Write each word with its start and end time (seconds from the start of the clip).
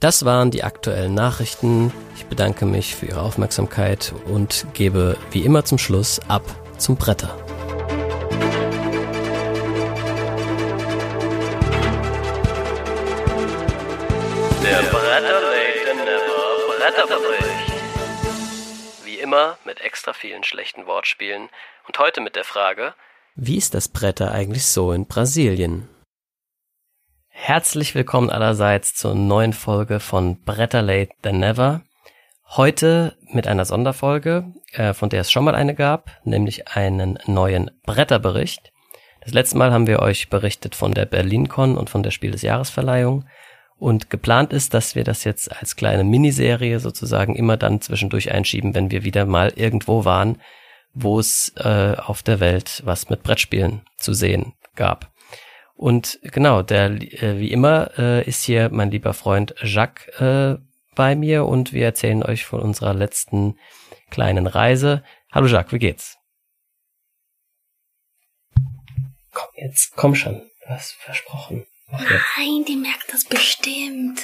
Das 0.00 0.26
waren 0.26 0.50
die 0.50 0.62
aktuellen 0.62 1.14
Nachrichten. 1.14 1.90
Ich 2.16 2.26
bedanke 2.26 2.66
mich 2.66 2.94
für 2.94 3.06
Ihre 3.06 3.22
Aufmerksamkeit 3.22 4.12
und 4.26 4.66
gebe 4.74 5.16
wie 5.30 5.40
immer 5.40 5.64
zum 5.64 5.78
Schluss 5.78 6.20
ab 6.28 6.42
zum 6.76 6.96
Bretter. 6.96 7.34
Der 14.62 14.82
Bretter 14.90 15.40
Late 15.40 15.96
Never 15.96 16.76
Bretterbericht. 16.78 17.72
Wie 19.04 19.18
immer 19.18 19.56
mit 19.64 19.80
extra 19.80 20.12
vielen 20.12 20.44
schlechten 20.44 20.86
Wortspielen 20.86 21.48
und 21.88 21.98
heute 21.98 22.20
mit 22.20 22.36
der 22.36 22.44
Frage, 22.44 22.92
wie 23.34 23.56
ist 23.56 23.74
das 23.74 23.88
Bretter 23.88 24.32
eigentlich 24.32 24.66
so 24.66 24.92
in 24.92 25.06
Brasilien? 25.06 25.88
Herzlich 27.38 27.94
willkommen 27.94 28.30
allerseits 28.30 28.94
zur 28.94 29.14
neuen 29.14 29.52
Folge 29.52 30.00
von 30.00 30.42
Bretter 30.42 30.82
Late 30.82 31.10
Than 31.22 31.38
Never. 31.38 31.82
Heute 32.48 33.14
mit 33.30 33.46
einer 33.46 33.64
Sonderfolge, 33.64 34.52
äh, 34.72 34.94
von 34.94 35.10
der 35.10 35.20
es 35.20 35.30
schon 35.30 35.44
mal 35.44 35.54
eine 35.54 35.74
gab, 35.74 36.10
nämlich 36.24 36.66
einen 36.68 37.18
neuen 37.26 37.70
Bretterbericht. 37.84 38.72
Das 39.20 39.32
letzte 39.32 39.58
Mal 39.58 39.70
haben 39.70 39.86
wir 39.86 40.00
euch 40.00 40.28
berichtet 40.28 40.74
von 40.74 40.92
der 40.92 41.04
BerlinCon 41.04 41.76
und 41.76 41.88
von 41.88 42.02
der 42.02 42.10
Spiel 42.10 42.32
des 42.32 42.42
Jahresverleihung. 42.42 43.26
Und 43.78 44.10
geplant 44.10 44.52
ist, 44.52 44.74
dass 44.74 44.96
wir 44.96 45.04
das 45.04 45.22
jetzt 45.22 45.54
als 45.54 45.76
kleine 45.76 46.04
Miniserie 46.04 46.80
sozusagen 46.80 47.36
immer 47.36 47.58
dann 47.58 47.80
zwischendurch 47.80 48.32
einschieben, 48.32 48.74
wenn 48.74 48.90
wir 48.90 49.04
wieder 49.04 49.24
mal 49.24 49.52
irgendwo 49.54 50.04
waren, 50.04 50.40
wo 50.94 51.20
es 51.20 51.52
äh, 51.58 51.96
auf 51.96 52.24
der 52.24 52.40
Welt 52.40 52.82
was 52.84 53.08
mit 53.10 53.22
Brettspielen 53.22 53.82
zu 53.98 54.14
sehen 54.14 54.54
gab. 54.74 55.12
Und 55.76 56.18
genau, 56.22 56.62
der 56.62 56.90
äh, 56.90 57.38
wie 57.38 57.52
immer 57.52 57.90
äh, 57.98 58.26
ist 58.26 58.44
hier 58.44 58.70
mein 58.70 58.90
lieber 58.90 59.12
Freund 59.12 59.54
Jacques 59.62 60.08
äh, 60.18 60.56
bei 60.94 61.14
mir 61.14 61.44
und 61.44 61.74
wir 61.74 61.84
erzählen 61.84 62.22
euch 62.22 62.46
von 62.46 62.60
unserer 62.60 62.94
letzten 62.94 63.58
kleinen 64.10 64.46
Reise. 64.46 65.04
Hallo 65.30 65.46
Jacques, 65.46 65.72
wie 65.72 65.78
geht's? 65.78 66.16
Komm 69.32 69.48
jetzt, 69.56 69.92
komm 69.94 70.14
schon, 70.14 70.40
du 70.62 70.68
hast 70.68 70.92
versprochen. 70.94 71.66
Nein, 71.90 72.64
die 72.66 72.76
merkt 72.76 73.12
das 73.12 73.26
bestimmt. 73.26 74.22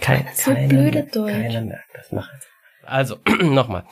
Kein, 0.00 0.26
so 0.34 0.52
keiner, 0.52 0.68
blöde 0.68 1.02
Deutsch. 1.04 1.32
Keiner 1.32 1.60
merkt 1.60 1.94
das. 1.94 2.12
Mach 2.12 2.32
jetzt. 2.32 2.48
Also, 2.82 3.18
nochmal. 3.42 3.86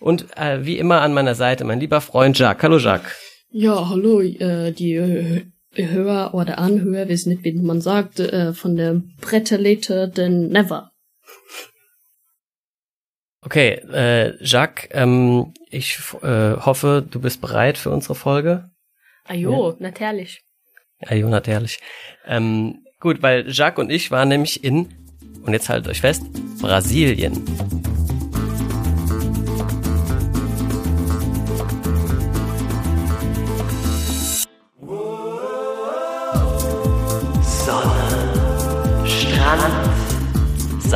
Und 0.00 0.36
äh, 0.36 0.64
wie 0.66 0.78
immer 0.78 1.00
an 1.00 1.14
meiner 1.14 1.36
Seite 1.36 1.64
mein 1.64 1.78
lieber 1.78 2.00
Freund 2.00 2.36
Jacques. 2.36 2.64
Hallo 2.64 2.78
Jacques. 2.78 3.16
Ja, 3.50 3.88
hallo, 3.88 4.20
äh, 4.20 4.72
die 4.72 4.94
äh, 4.94 5.46
Hörer 5.76 6.34
oder 6.34 6.58
Anhörer, 6.58 7.08
wissen 7.08 7.30
nicht, 7.30 7.44
wie 7.44 7.52
man 7.52 7.80
sagt, 7.80 8.20
äh, 8.20 8.52
von 8.52 8.76
der 8.76 9.02
Bretterlete 9.20 10.08
denn 10.08 10.48
Never. 10.48 10.90
Okay, 13.42 13.74
äh, 13.92 14.34
Jacques, 14.44 14.88
ähm, 14.90 15.54
ich 15.70 16.00
äh, 16.22 16.56
hoffe, 16.56 17.06
du 17.08 17.20
bist 17.20 17.40
bereit 17.40 17.78
für 17.78 17.90
unsere 17.90 18.16
Folge. 18.16 18.70
Ajo, 19.24 19.70
ja. 19.70 19.76
natürlich. 19.78 20.42
Ajo, 21.06 21.28
natürlich. 21.28 21.78
Ähm, 22.26 22.84
gut, 22.98 23.22
weil 23.22 23.48
Jacques 23.48 23.78
und 23.78 23.90
ich 23.90 24.10
waren 24.10 24.28
nämlich 24.28 24.64
in, 24.64 24.88
und 25.42 25.52
jetzt 25.52 25.68
haltet 25.68 25.88
euch 25.88 26.00
fest, 26.00 26.24
Brasilien. 26.60 27.44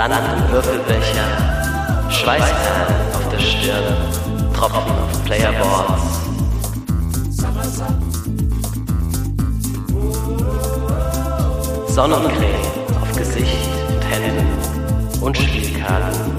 Sand 0.00 0.14
Würfelbecher, 0.50 2.08
Schweißperlen 2.08 3.12
auf 3.12 3.28
der 3.30 3.38
Stirn, 3.38 3.84
Tropfen 4.54 4.92
auf 4.92 5.24
Playerboards. 5.26 6.02
Sonnencreme 11.88 12.64
auf 13.02 13.14
Gesicht 13.14 13.68
und 13.90 14.02
Händen 14.10 14.48
und 15.20 15.36
Spielkarten 15.36 16.32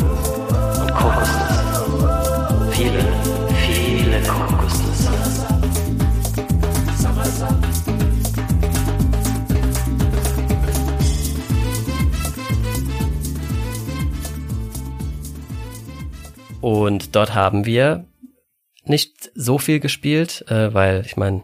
und 0.82 0.96
Kokosnüsse. 0.96 1.86
Viele 2.72 3.41
dort 17.16 17.34
haben 17.34 17.66
wir 17.66 18.06
nicht 18.84 19.32
so 19.36 19.58
viel 19.58 19.80
gespielt, 19.80 20.46
äh, 20.50 20.74
weil 20.74 21.06
ich 21.06 21.18
meine, 21.18 21.44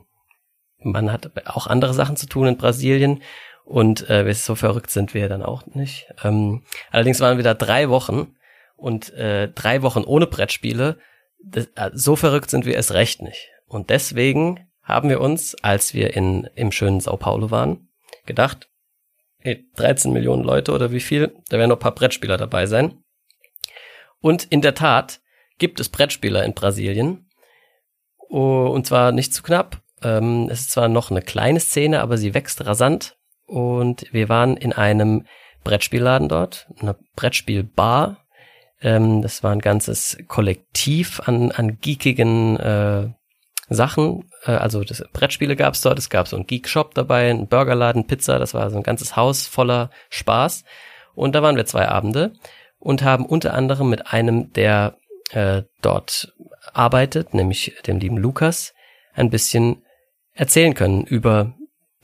man 0.79 1.11
hat 1.11 1.31
auch 1.47 1.67
andere 1.67 1.94
Sachen 1.94 2.16
zu 2.16 2.28
tun 2.28 2.47
in 2.47 2.57
Brasilien 2.57 3.22
und 3.66 4.09
äh, 4.09 4.31
so 4.33 4.55
verrückt 4.55 4.91
sind 4.91 5.13
wir 5.13 5.28
dann 5.29 5.44
auch 5.44 5.66
nicht. 5.67 6.07
Ähm, 6.23 6.63
allerdings 6.89 7.19
waren 7.19 7.38
wir 7.38 7.44
da 7.44 7.53
drei 7.53 7.89
Wochen 7.89 8.35
und 8.75 9.13
äh, 9.13 9.50
drei 9.50 9.81
Wochen 9.81 10.03
ohne 10.03 10.28
Brettspiele. 10.28 11.00
Das, 11.44 11.67
äh, 11.75 11.91
so 11.94 12.16
verrückt 12.16 12.49
sind 12.49 12.66
wir 12.66 12.78
es 12.78 12.94
recht 12.94 13.22
nicht. 13.22 13.49
Und 13.66 13.89
deswegen 13.89 14.69
haben 14.81 15.09
wir 15.09 15.19
uns, 15.19 15.55
als 15.61 15.94
wir 15.94 16.16
in 16.16 16.49
im 16.55 16.72
schönen 16.72 17.01
Sao 17.01 17.17
Paulo 17.17 17.51
waren, 17.51 17.89
gedacht, 18.25 18.69
hey, 19.39 19.66
13 19.75 20.13
Millionen 20.13 20.44
Leute 20.44 20.72
oder 20.72 20.91
wie 20.91 21.01
viel, 21.01 21.35
da 21.49 21.57
werden 21.57 21.69
noch 21.69 21.78
ein 21.78 21.81
paar 21.81 21.95
Brettspieler 21.95 22.38
dabei 22.38 22.67
sein. 22.67 23.03
Und 24.19 24.45
in 24.45 24.61
der 24.61 24.75
Tat 24.75 25.19
gibt 25.57 25.79
es 25.79 25.90
Brettspieler 25.90 26.44
in 26.44 26.53
Brasilien. 26.53 27.29
Oh, 28.29 28.69
und 28.73 28.85
zwar 28.85 29.12
nicht 29.12 29.34
zu 29.34 29.44
knapp. 29.44 29.81
Ähm, 30.03 30.47
es 30.51 30.62
ist 30.62 30.72
zwar 30.72 30.88
noch 30.88 31.12
eine 31.12 31.22
kleine 31.22 31.59
Szene, 31.59 32.01
aber 32.01 32.18
sie 32.18 32.34
wächst 32.34 32.66
rasant. 32.66 33.18
Und 33.45 34.06
wir 34.12 34.29
waren 34.29 34.57
in 34.57 34.73
einem 34.73 35.25
Brettspielladen 35.63 36.28
dort, 36.28 36.67
eine 36.79 36.96
Brettspielbar. 37.16 38.17
Ähm, 38.81 39.22
das 39.22 39.44
war 39.44 39.51
ein 39.51 39.59
ganzes 39.59 40.17
Kollektiv 40.28 41.22
an, 41.25 41.51
an 41.51 41.79
geekigen 41.79 42.57
äh, 42.57 43.09
Sachen. 43.69 44.29
Äh, 44.46 44.51
also 44.51 44.84
das 44.84 45.03
Brettspiele 45.13 45.56
gab 45.56 45.73
es 45.73 45.81
dort. 45.81 45.97
Es 45.97 46.09
gab 46.09 46.28
so 46.28 46.35
einen 46.35 46.47
Geek-Shop 46.47 46.94
dabei, 46.94 47.29
einen 47.29 47.47
Burgerladen, 47.47 48.07
Pizza. 48.07 48.40
Das 48.40 48.53
war 48.53 48.69
so 48.69 48.78
ein 48.78 48.84
ganzes 48.84 49.16
Haus 49.16 49.47
voller 49.47 49.90
Spaß. 50.09 50.63
Und 51.16 51.34
da 51.34 51.41
waren 51.41 51.56
wir 51.56 51.66
zwei 51.66 51.88
Abende 51.88 52.34
und 52.79 53.01
haben 53.01 53.25
unter 53.25 53.53
anderem 53.53 53.90
mit 53.90 54.13
einem, 54.13 54.53
der 54.53 54.97
äh, 55.31 55.63
dort 55.81 56.33
arbeitet, 56.73 57.33
nämlich 57.33 57.75
dem 57.85 57.99
lieben 57.99 58.17
Lukas, 58.17 58.73
ein 59.13 59.29
bisschen 59.29 59.83
erzählen 60.33 60.73
können 60.73 61.03
über 61.03 61.53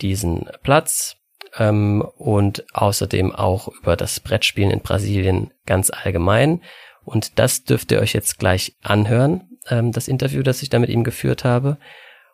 diesen 0.01 0.50
Platz 0.63 1.17
ähm, 1.57 2.01
und 2.17 2.66
außerdem 2.73 3.33
auch 3.33 3.67
über 3.67 3.95
das 3.95 4.19
Brettspielen 4.19 4.72
in 4.72 4.81
Brasilien 4.81 5.53
ganz 5.66 5.89
allgemein. 5.89 6.62
Und 7.06 7.38
das 7.39 7.63
dürft 7.63 7.91
ihr 7.91 8.00
euch 8.00 8.13
jetzt 8.13 8.39
gleich 8.39 8.75
anhören, 8.81 9.50
ähm, 9.69 9.91
das 9.91 10.07
Interview, 10.07 10.41
das 10.41 10.63
ich 10.63 10.69
da 10.69 10.79
mit 10.79 10.89
ihm 10.89 11.03
geführt 11.03 11.44
habe. 11.44 11.78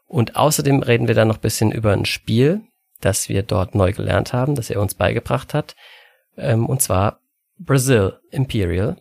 Und 0.05 0.35
außerdem 0.35 0.81
reden 0.81 1.07
wir 1.07 1.16
dann 1.16 1.28
noch 1.28 1.38
bisschen 1.38 1.72
über 1.72 1.91
ein 1.94 2.05
Spiel, 2.05 2.61
das 3.01 3.29
wir 3.29 3.44
dort 3.44 3.75
neu 3.75 3.94
gelernt 3.94 4.33
haben, 4.33 4.55
das 4.55 4.69
er 4.69 4.81
uns 4.81 4.95
beigebracht 4.95 5.53
hat. 5.53 5.75
Ähm, 6.38 6.66
und 6.66 6.81
zwar 6.81 7.19
Brazil 7.57 8.19
Imperial. 8.31 8.97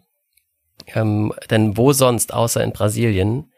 Ähm, 0.87 1.33
denn 1.50 1.77
wo 1.77 1.93
sonst, 1.93 2.33
außer 2.33 2.62
in 2.62 2.72
Brasilien, 2.72 3.53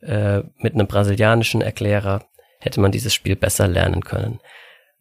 äh, 0.00 0.42
mit 0.58 0.74
einem 0.74 0.86
brasilianischen 0.86 1.62
Erklärer, 1.62 2.26
hätte 2.58 2.80
man 2.80 2.92
dieses 2.92 3.14
Spiel 3.14 3.36
besser 3.36 3.68
lernen 3.68 4.04
können. 4.04 4.40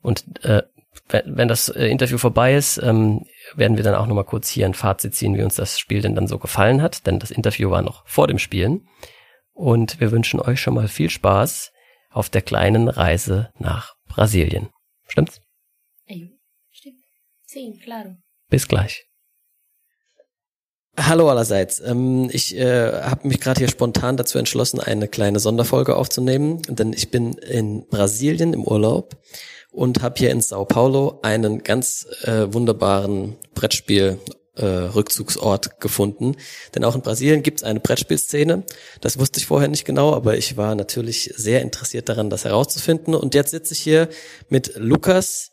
Und 0.01 0.43
äh, 0.43 0.63
wenn, 1.09 1.47
das 1.47 1.69
äh, 1.69 1.87
Interview 1.87 2.17
vorbei 2.17 2.55
ist, 2.55 2.77
ähm, 2.77 3.25
werden 3.55 3.77
wir 3.77 3.83
dann 3.83 3.95
auch 3.95 4.07
nochmal 4.07 4.25
kurz 4.25 4.49
hier 4.49 4.65
ein 4.65 4.73
Fazit 4.73 5.15
ziehen, 5.15 5.37
wie 5.37 5.43
uns 5.43 5.55
das 5.55 5.79
Spiel 5.79 6.01
denn 6.01 6.15
dann 6.15 6.27
so 6.27 6.39
gefallen 6.39 6.81
hat, 6.81 7.05
denn 7.07 7.19
das 7.19 7.31
Interview 7.31 7.69
war 7.71 7.81
noch 7.81 8.07
vor 8.07 8.27
dem 8.27 8.39
Spielen. 8.39 8.87
Und 9.53 9.99
wir 9.99 10.11
wünschen 10.11 10.39
euch 10.39 10.59
schon 10.59 10.73
mal 10.73 10.87
viel 10.87 11.09
Spaß 11.09 11.71
auf 12.09 12.29
der 12.29 12.41
kleinen 12.41 12.87
Reise 12.87 13.51
nach 13.59 13.95
Brasilien. 14.07 14.69
Stimmt's? 15.07 15.41
Stimmt. 16.71 16.99
Sí, 17.45 17.79
claro. 17.83 18.15
Bis 18.49 18.67
gleich. 18.67 19.05
Hallo 20.95 21.27
allerseits. 21.27 21.79
Ähm, 21.79 22.29
ich 22.31 22.55
äh, 22.55 22.91
habe 23.01 23.27
mich 23.27 23.39
gerade 23.39 23.57
hier 23.59 23.67
spontan 23.67 24.15
dazu 24.15 24.37
entschlossen, 24.37 24.79
eine 24.79 25.07
kleine 25.07 25.39
Sonderfolge 25.39 25.95
aufzunehmen, 25.95 26.61
denn 26.69 26.93
ich 26.93 27.09
bin 27.09 27.33
in 27.33 27.87
Brasilien 27.87 28.53
im 28.53 28.63
Urlaub 28.63 29.17
und 29.71 30.03
habe 30.03 30.15
hier 30.19 30.29
in 30.29 30.39
Sao 30.39 30.65
Paulo 30.65 31.19
einen 31.23 31.63
ganz 31.63 32.05
äh, 32.23 32.53
wunderbaren 32.53 33.37
Brettspiel 33.55 34.19
äh, 34.55 34.65
Rückzugsort 34.65 35.79
gefunden. 35.79 36.35
Denn 36.75 36.83
auch 36.83 36.93
in 36.93 37.01
Brasilien 37.01 37.41
gibt 37.41 37.61
es 37.61 37.63
eine 37.63 37.79
Brettspielszene. 37.79 38.63
Das 39.01 39.17
wusste 39.17 39.39
ich 39.39 39.47
vorher 39.47 39.69
nicht 39.69 39.85
genau, 39.85 40.13
aber 40.13 40.37
ich 40.37 40.57
war 40.57 40.75
natürlich 40.75 41.33
sehr 41.35 41.63
interessiert 41.63 42.07
daran, 42.07 42.29
das 42.29 42.45
herauszufinden. 42.45 43.15
Und 43.15 43.33
jetzt 43.33 43.49
sitze 43.49 43.73
ich 43.73 43.79
hier 43.79 44.09
mit 44.49 44.73
Lukas 44.75 45.49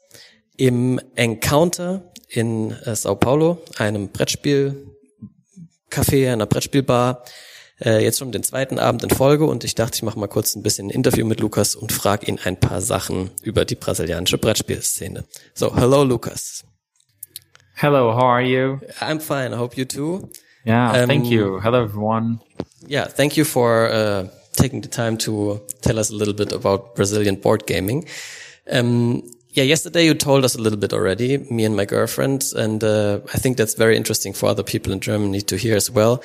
im 0.58 1.00
Encounter 1.14 2.12
in 2.28 2.72
äh, 2.72 2.94
Sao 2.94 3.16
Paulo, 3.16 3.62
einem 3.78 4.10
Brettspiel-Café, 5.90 6.32
einer 6.32 6.46
Brettspielbar. 6.46 7.24
Äh, 7.82 8.02
jetzt 8.04 8.18
schon 8.18 8.30
den 8.32 8.42
zweiten 8.42 8.78
Abend 8.78 9.02
in 9.02 9.10
Folge 9.10 9.44
und 9.46 9.64
ich 9.64 9.74
dachte, 9.74 9.96
ich 9.96 10.02
mache 10.02 10.18
mal 10.18 10.26
kurz 10.28 10.54
ein 10.54 10.62
bisschen 10.62 10.88
ein 10.88 10.90
Interview 10.90 11.24
mit 11.26 11.40
Lukas 11.40 11.74
und 11.74 11.92
frage 11.92 12.26
ihn 12.26 12.38
ein 12.44 12.58
paar 12.60 12.80
Sachen 12.82 13.30
über 13.42 13.64
die 13.64 13.74
brasilianische 13.74 14.36
Brettspielszene. 14.38 15.24
So, 15.54 15.74
hello 15.74 16.04
Lukas. 16.04 16.64
Hello, 17.74 18.12
how 18.14 18.24
are 18.24 18.42
you? 18.42 18.78
I'm 19.00 19.18
fine. 19.18 19.54
I 19.54 19.58
hope 19.58 19.76
you 19.78 19.86
too. 19.86 20.28
Yeah, 20.66 21.02
Um, 21.02 21.08
thank 21.08 21.26
you. 21.26 21.58
Hello, 21.62 21.82
everyone. 21.84 22.40
Yeah, 22.86 23.06
thank 23.08 23.38
you 23.38 23.44
for 23.46 23.88
uh, 23.90 24.28
taking 24.54 24.82
the 24.82 24.88
time 24.90 25.16
to 25.18 25.60
tell 25.80 25.98
us 25.98 26.10
a 26.10 26.14
little 26.14 26.34
bit 26.34 26.52
about 26.52 26.94
Brazilian 26.94 27.36
board 27.36 27.66
gaming. 27.66 28.04
Um, 28.70 29.22
yeah, 29.52 29.64
yesterday 29.64 30.04
you 30.04 30.14
told 30.14 30.44
us 30.44 30.54
a 30.54 30.60
little 30.60 30.78
bit 30.78 30.92
already, 30.92 31.38
me 31.50 31.64
and 31.64 31.76
my 31.76 31.84
girlfriend, 31.84 32.44
and 32.56 32.82
uh, 32.84 33.20
I 33.34 33.38
think 33.38 33.56
that's 33.56 33.74
very 33.74 33.96
interesting 33.96 34.32
for 34.32 34.48
other 34.48 34.62
people 34.62 34.92
in 34.92 35.00
Germany 35.00 35.40
to 35.42 35.56
hear 35.56 35.76
as 35.76 35.90
well. 35.90 36.22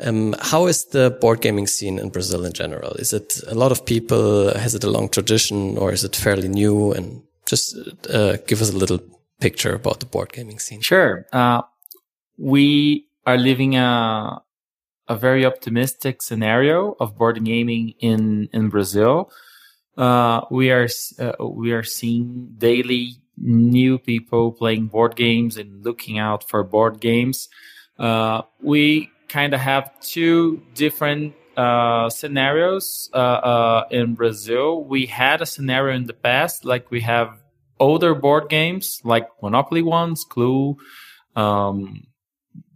Um, 0.00 0.34
how 0.40 0.66
is 0.66 0.86
the 0.86 1.10
board 1.20 1.40
gaming 1.40 1.66
scene 1.66 1.98
in 1.98 2.10
Brazil 2.10 2.44
in 2.44 2.52
general? 2.52 2.92
Is 2.92 3.12
it 3.12 3.40
a 3.48 3.54
lot 3.54 3.72
of 3.72 3.84
people? 3.84 4.54
Has 4.54 4.74
it 4.74 4.84
a 4.84 4.90
long 4.90 5.08
tradition, 5.08 5.76
or 5.76 5.92
is 5.92 6.04
it 6.04 6.16
fairly 6.16 6.48
new? 6.48 6.92
And 6.92 7.22
just 7.44 7.76
uh, 8.08 8.36
give 8.46 8.62
us 8.62 8.70
a 8.72 8.76
little 8.76 9.00
picture 9.40 9.74
about 9.74 10.00
the 10.00 10.06
board 10.06 10.32
gaming 10.32 10.58
scene. 10.58 10.80
Sure. 10.80 11.26
Uh, 11.32 11.62
we 12.38 13.08
are 13.26 13.36
living 13.36 13.76
a 13.76 14.42
a 15.08 15.16
very 15.16 15.44
optimistic 15.44 16.22
scenario 16.22 16.94
of 17.00 17.18
board 17.18 17.44
gaming 17.44 17.94
in 17.98 18.48
in 18.52 18.68
Brazil. 18.68 19.30
Uh, 20.00 20.46
we 20.50 20.70
are 20.70 20.88
uh, 21.18 21.32
we 21.44 21.72
are 21.72 21.82
seeing 21.82 22.48
daily 22.56 23.16
new 23.36 23.98
people 23.98 24.50
playing 24.50 24.86
board 24.86 25.14
games 25.14 25.58
and 25.58 25.84
looking 25.84 26.18
out 26.18 26.48
for 26.48 26.64
board 26.64 27.00
games. 27.00 27.50
Uh, 27.98 28.40
we 28.62 29.10
kind 29.28 29.52
of 29.52 29.60
have 29.60 29.92
two 30.00 30.62
different 30.72 31.34
uh, 31.54 32.08
scenarios 32.08 33.10
uh, 33.12 33.18
uh, 33.18 33.84
in 33.90 34.14
Brazil. 34.14 34.82
We 34.82 35.04
had 35.04 35.42
a 35.42 35.46
scenario 35.46 35.94
in 35.94 36.06
the 36.06 36.14
past, 36.14 36.64
like 36.64 36.90
we 36.90 37.02
have 37.02 37.38
older 37.78 38.14
board 38.14 38.48
games 38.48 39.02
like 39.04 39.28
Monopoly 39.42 39.82
ones, 39.82 40.24
Clue, 40.24 40.78
um, 41.36 42.06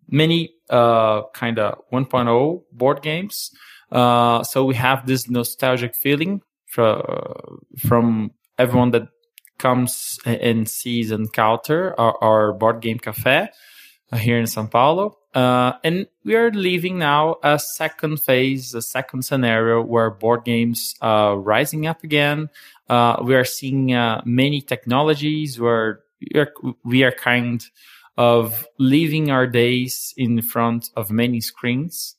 many 0.09 0.51
kind 0.69 1.59
of 1.59 1.79
1.0 1.91 2.63
board 2.71 3.01
games. 3.01 3.51
So 3.91 4.65
we 4.67 4.75
have 4.75 5.07
this 5.07 5.31
nostalgic 5.31 5.97
feeling 5.97 6.43
fro- 6.75 7.61
from 7.79 8.33
everyone 8.59 8.91
that 8.91 9.09
comes 9.59 10.19
and 10.27 10.69
sees 10.69 11.11
Encounter, 11.11 11.99
our, 11.99 12.17
our 12.23 12.53
board 12.53 12.81
game 12.81 12.99
cafe 12.99 13.49
uh, 14.11 14.17
here 14.17 14.39
in 14.39 14.45
São 14.45 14.71
Paulo. 14.71 15.19
Uh, 15.35 15.73
and 15.83 16.07
we 16.25 16.35
are 16.35 16.51
living 16.51 16.99
now 16.99 17.37
a 17.43 17.59
second 17.59 18.21
phase, 18.21 18.75
a 18.75 18.83
second 18.83 19.23
scenario 19.23 19.83
where 19.83 20.11
board 20.11 20.45
games 20.45 20.95
are 21.01 21.37
rising 21.39 21.87
up 21.87 22.05
again. 22.05 22.49
Uh, 22.89 23.17
we 23.23 23.35
are 23.35 23.45
seeing 23.45 23.95
uh, 23.95 24.21
many 24.25 24.61
technologies 24.61 25.59
where 25.59 26.01
we 26.21 26.41
are, 26.41 26.53
we 26.85 27.03
are 27.03 27.13
kind 27.13 27.65
of 28.17 28.67
living 28.79 29.31
our 29.31 29.47
days 29.47 30.15
in 30.17 30.41
front 30.43 30.91
of 30.97 31.11
many 31.11 31.41
screens 31.41 32.15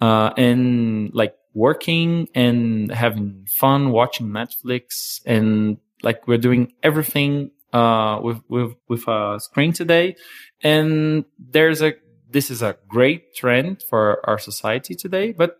uh, 0.00 0.30
and 0.36 1.12
like 1.14 1.34
working 1.54 2.28
and 2.34 2.90
having 2.90 3.46
fun 3.50 3.90
watching 3.90 4.28
Netflix 4.28 5.20
and 5.26 5.78
like 6.02 6.26
we're 6.26 6.38
doing 6.38 6.72
everything 6.82 7.50
uh, 7.72 8.20
with 8.22 8.40
with 8.48 8.74
with 8.88 9.08
a 9.08 9.38
screen 9.40 9.72
today. 9.72 10.16
And 10.62 11.24
there's 11.38 11.82
a 11.82 11.94
this 12.30 12.50
is 12.50 12.62
a 12.62 12.76
great 12.88 13.34
trend 13.34 13.82
for 13.88 14.20
our 14.28 14.38
society 14.38 14.94
today, 14.94 15.32
but 15.32 15.58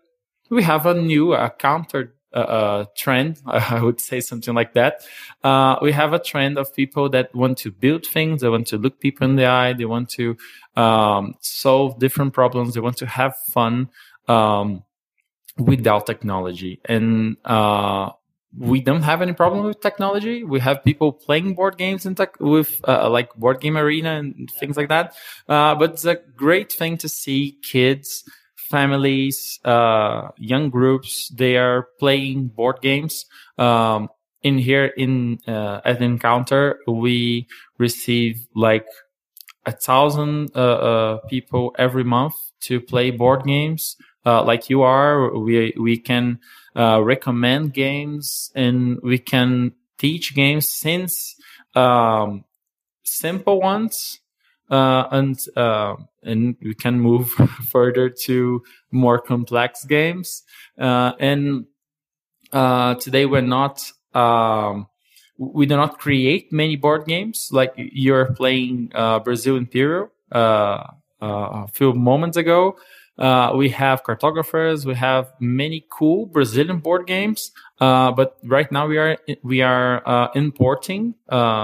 we 0.49 0.63
have 0.63 0.85
a 0.85 0.93
new 0.93 1.33
a 1.33 1.49
counter 1.49 2.15
uh, 2.33 2.39
uh, 2.39 2.85
trend. 2.97 3.39
I 3.45 3.81
would 3.81 4.01
say 4.01 4.19
something 4.19 4.55
like 4.55 4.73
that. 4.73 5.05
Uh, 5.43 5.77
we 5.83 5.91
have 5.91 6.13
a 6.13 6.19
trend 6.19 6.57
of 6.57 6.73
people 6.73 7.09
that 7.09 7.33
want 7.35 7.59
to 7.59 7.71
build 7.71 8.05
things. 8.07 8.41
They 8.41 8.49
want 8.49 8.67
to 8.67 8.77
look 8.77 8.99
people 8.99 9.29
in 9.29 9.35
the 9.35 9.45
eye. 9.45 9.73
They 9.73 9.85
want 9.85 10.09
to 10.11 10.35
um, 10.75 11.35
solve 11.41 11.99
different 11.99 12.33
problems. 12.33 12.73
They 12.73 12.79
want 12.79 12.97
to 12.97 13.05
have 13.05 13.37
fun 13.51 13.89
um, 14.27 14.83
without 15.57 16.05
technology. 16.05 16.81
And 16.85 17.37
uh, 17.45 18.11
we 18.57 18.81
don't 18.81 19.03
have 19.03 19.21
any 19.21 19.33
problem 19.33 19.65
with 19.65 19.81
technology. 19.81 20.43
We 20.43 20.59
have 20.59 20.83
people 20.83 21.11
playing 21.11 21.55
board 21.55 21.77
games 21.77 22.05
in 22.05 22.15
tech 22.15 22.39
with 22.39 22.79
uh, 22.87 23.09
like 23.09 23.33
board 23.35 23.61
game 23.61 23.77
arena 23.77 24.15
and 24.15 24.49
things 24.59 24.77
like 24.77 24.89
that. 24.89 25.15
Uh, 25.47 25.75
but 25.75 25.91
it's 25.91 26.05
a 26.05 26.15
great 26.35 26.71
thing 26.71 26.97
to 26.97 27.09
see 27.09 27.57
kids 27.63 28.23
families, 28.73 29.59
uh, 29.65 30.29
young 30.37 30.71
groups, 30.71 31.29
they 31.29 31.57
are 31.57 31.89
playing 31.99 32.47
board 32.47 32.81
games. 32.81 33.25
Um, 33.57 34.09
in 34.41 34.57
here 34.57 34.85
in 34.85 35.39
uh, 35.47 35.79
at 35.85 35.99
the 35.99 36.05
Encounter, 36.05 36.79
we 36.87 37.47
receive 37.77 38.47
like 38.55 38.87
a 39.65 39.71
thousand 39.71 40.51
uh, 40.55 40.59
uh, 40.59 41.17
people 41.29 41.75
every 41.77 42.03
month 42.03 42.33
to 42.61 42.81
play 42.81 43.11
board 43.11 43.43
games. 43.45 43.95
Uh, 44.25 44.43
like 44.43 44.69
you 44.69 44.81
are, 44.81 45.37
we 45.37 45.73
we 45.77 45.97
can 45.97 46.39
uh, 46.75 47.01
recommend 47.03 47.73
games 47.73 48.51
and 48.55 48.99
we 49.03 49.17
can 49.17 49.73
teach 49.97 50.33
games 50.35 50.69
since 50.69 51.35
um, 51.75 52.43
simple 53.03 53.59
ones 53.59 54.19
uh, 54.69 55.07
and 55.11 55.39
uh, 55.55 55.95
and 56.23 56.55
we 56.61 56.73
can 56.73 56.99
move 56.99 57.29
further 57.69 58.09
to 58.09 58.63
more 58.91 59.19
complex 59.19 59.85
games. 59.85 60.43
Uh, 60.77 61.13
and 61.19 61.65
uh, 62.51 62.95
today 62.95 63.25
we're 63.25 63.41
not 63.41 63.91
um, 64.13 64.87
we 65.37 65.65
do 65.65 65.75
not 65.75 65.99
create 65.99 66.51
many 66.51 66.75
board 66.75 67.05
games 67.05 67.49
like 67.51 67.73
you're 67.77 68.33
playing 68.33 68.91
uh, 68.95 69.19
Brazil 69.19 69.57
Imperial 69.57 70.09
uh, 70.31 70.83
a 71.21 71.67
few 71.71 71.93
moments 71.93 72.37
ago. 72.37 72.75
We 73.17 73.69
have 73.69 74.03
cartographers. 74.03 74.85
We 74.85 74.95
have 74.95 75.33
many 75.39 75.85
cool 75.89 76.25
Brazilian 76.25 76.79
board 76.79 77.07
games. 77.07 77.51
but 77.79 78.37
right 78.43 78.71
now 78.71 78.87
we 78.87 78.97
are 78.97 79.17
we 79.43 79.61
are 79.61 80.31
importing 80.35 81.15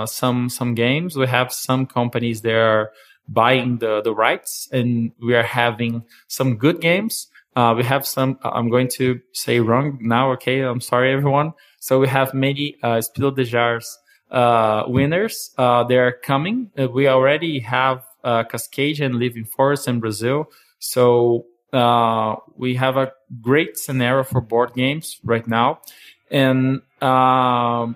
some 0.06 0.50
some 0.50 0.76
games. 0.76 1.16
We 1.16 1.28
have 1.28 1.52
some 1.52 1.86
companies 1.86 2.42
that 2.42 2.56
are 2.56 2.92
buying 3.30 3.78
the, 3.78 4.02
the 4.02 4.14
rights 4.14 4.68
and 4.72 5.12
we 5.22 5.36
are 5.36 5.44
having 5.44 6.04
some 6.28 6.58
good 6.58 6.82
games. 6.82 7.28
Uh, 7.56 7.74
we 7.78 7.84
have 7.84 8.06
some, 8.06 8.40
I'm 8.44 8.70
going 8.70 8.88
to 8.90 9.22
say 9.34 9.60
wrong 9.60 10.00
now. 10.02 10.32
Okay. 10.34 10.62
I'm 10.62 10.82
sorry, 10.82 11.14
everyone. 11.14 11.54
So 11.80 12.00
we 12.00 12.08
have 12.08 12.34
many, 12.34 12.76
uh, 12.84 13.02
Spiel 13.02 13.32
des 13.32 13.46
Jahres, 13.46 13.86
uh, 14.32 14.84
winners. 14.88 15.52
Uh, 15.58 15.84
they're 15.84 16.12
coming. 16.12 16.72
Uh, 16.78 16.88
we 16.88 17.08
already 17.08 17.60
have, 17.60 18.04
uh, 18.24 18.44
Cascade 18.44 19.00
and 19.00 19.16
Living 19.16 19.46
Forest 19.46 19.88
in 19.88 20.00
Brazil. 20.00 20.50
So, 20.80 21.46
uh, 21.72 22.36
we 22.56 22.76
have 22.76 22.98
a 22.98 23.12
great 23.42 23.78
scenario 23.78 24.24
for 24.24 24.42
board 24.42 24.74
games 24.74 25.20
right 25.24 25.48
now. 25.48 25.82
And, 26.32 26.82
um, 27.02 27.96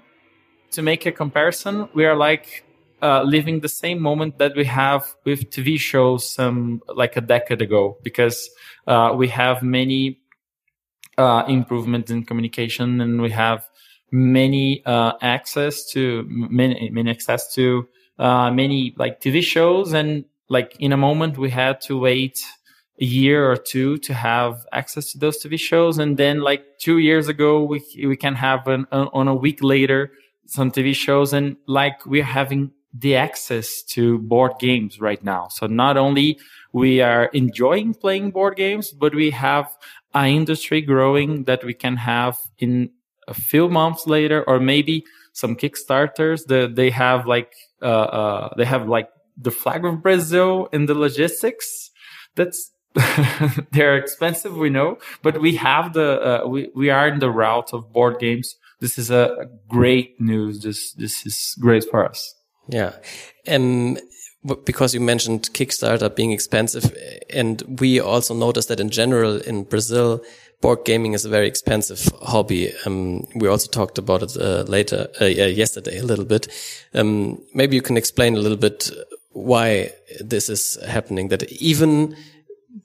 to 0.71 0.81
make 0.81 1.05
a 1.05 1.11
comparison, 1.11 1.87
we 1.93 2.05
are 2.05 2.15
like 2.15 2.65
uh, 3.01 3.21
living 3.23 3.59
the 3.59 3.69
same 3.69 3.99
moment 4.01 4.37
that 4.39 4.55
we 4.55 4.65
have 4.65 5.05
with 5.25 5.49
TV 5.49 5.77
shows 5.77 6.29
some 6.29 6.81
like 6.87 7.17
a 7.17 7.21
decade 7.21 7.61
ago 7.61 7.97
because 8.03 8.49
uh, 8.87 9.13
we 9.15 9.27
have 9.27 9.61
many 9.61 10.19
uh, 11.17 11.43
improvements 11.47 12.11
in 12.11 12.23
communication 12.25 13.01
and 13.01 13.21
we 13.21 13.29
have 13.29 13.69
many 14.11 14.83
uh, 14.85 15.13
access 15.21 15.85
to 15.91 16.25
many, 16.29 16.89
many 16.91 17.11
access 17.11 17.53
to 17.53 17.87
uh, 18.19 18.49
many 18.51 18.93
like 18.97 19.19
TV 19.19 19.43
shows 19.43 19.93
and 19.93 20.25
like 20.49 20.75
in 20.79 20.91
a 20.91 20.97
moment 20.97 21.37
we 21.37 21.49
had 21.49 21.81
to 21.81 21.99
wait 21.99 22.43
a 23.03 23.07
year 23.21 23.39
or 23.51 23.57
two 23.73 23.97
to 24.07 24.13
have 24.13 24.65
access 24.71 25.05
to 25.11 25.17
those 25.17 25.37
TV 25.41 25.59
shows 25.69 25.95
and 26.03 26.11
then 26.17 26.35
like 26.49 26.63
two 26.85 26.97
years 27.09 27.25
ago 27.33 27.51
we 27.71 27.79
we 28.11 28.17
can 28.25 28.35
have 28.35 28.61
an, 28.67 28.85
on 28.91 29.27
a 29.27 29.37
week 29.45 29.59
later 29.75 30.01
some 30.45 30.71
TV 30.71 30.95
shows 30.95 31.33
and 31.33 31.57
like 31.67 31.97
we're 32.05 32.31
having 32.39 32.71
the 32.93 33.15
access 33.15 33.81
to 33.81 34.19
board 34.19 34.53
games 34.59 34.99
right 34.99 35.23
now. 35.23 35.47
So 35.47 35.65
not 35.65 35.97
only 35.97 36.39
we 36.71 37.01
are 37.01 37.25
enjoying 37.25 37.95
playing 37.95 38.31
board 38.31 38.55
games, 38.55 38.91
but 38.91 39.15
we 39.15 39.31
have 39.31 39.75
an 40.13 40.27
industry 40.27 40.81
growing 40.81 41.45
that 41.45 41.63
we 41.63 41.73
can 41.73 41.97
have 41.97 42.37
in 42.59 42.91
a 43.27 43.33
few 43.33 43.67
months 43.67 44.05
later, 44.05 44.43
or 44.47 44.59
maybe 44.59 45.05
some 45.31 45.55
Kickstarters 45.55 46.45
that 46.47 46.75
they 46.75 46.91
have 46.91 47.25
like, 47.25 47.53
uh, 47.81 47.85
uh, 47.85 48.53
they 48.57 48.65
have 48.65 48.87
like 48.87 49.09
the 49.37 49.49
flag 49.49 49.83
of 49.85 50.03
Brazil 50.03 50.69
in 50.71 50.85
the 50.85 50.93
logistics. 50.93 51.89
That's, 52.35 52.72
they're 53.71 53.97
expensive, 53.97 54.55
we 54.55 54.69
know, 54.69 54.97
but 55.21 55.41
we 55.41 55.55
have 55.55 55.93
the, 55.93 56.43
uh, 56.43 56.47
we, 56.47 56.69
we 56.75 56.89
are 56.89 57.07
in 57.07 57.19
the 57.19 57.31
route 57.31 57.73
of 57.73 57.91
board 57.91 58.19
games. 58.19 58.55
This 58.79 58.97
is 58.97 59.09
a 59.09 59.49
great 59.67 60.19
news. 60.19 60.61
This, 60.61 60.93
this 60.93 61.25
is 61.25 61.55
great 61.59 61.85
for 61.89 62.07
us. 62.07 62.35
Yeah. 62.67 62.93
Um, 63.47 63.97
because 64.65 64.93
you 64.93 64.99
mentioned 64.99 65.49
Kickstarter 65.53 66.13
being 66.13 66.31
expensive, 66.31 66.95
and 67.29 67.63
we 67.79 67.99
also 67.99 68.33
noticed 68.33 68.67
that 68.67 68.79
in 68.79 68.89
general 68.89 69.37
in 69.37 69.63
Brazil, 69.63 70.21
board 70.61 70.85
gaming 70.85 71.13
is 71.13 71.25
a 71.25 71.29
very 71.29 71.47
expensive 71.47 72.09
hobby. 72.21 72.73
Um, 72.85 73.25
we 73.35 73.47
also 73.47 73.69
talked 73.69 73.97
about 73.97 74.23
it 74.23 74.37
uh, 74.37 74.63
later, 74.63 75.07
uh, 75.21 75.25
yesterday 75.25 75.99
a 75.99 76.03
little 76.03 76.25
bit. 76.25 76.47
Um, 76.93 77.41
maybe 77.53 77.75
you 77.75 77.81
can 77.81 77.97
explain 77.97 78.35
a 78.35 78.39
little 78.39 78.57
bit 78.57 78.91
why 79.31 79.91
this 80.19 80.49
is 80.49 80.77
happening. 80.87 81.29
That 81.29 81.51
even 81.51 82.15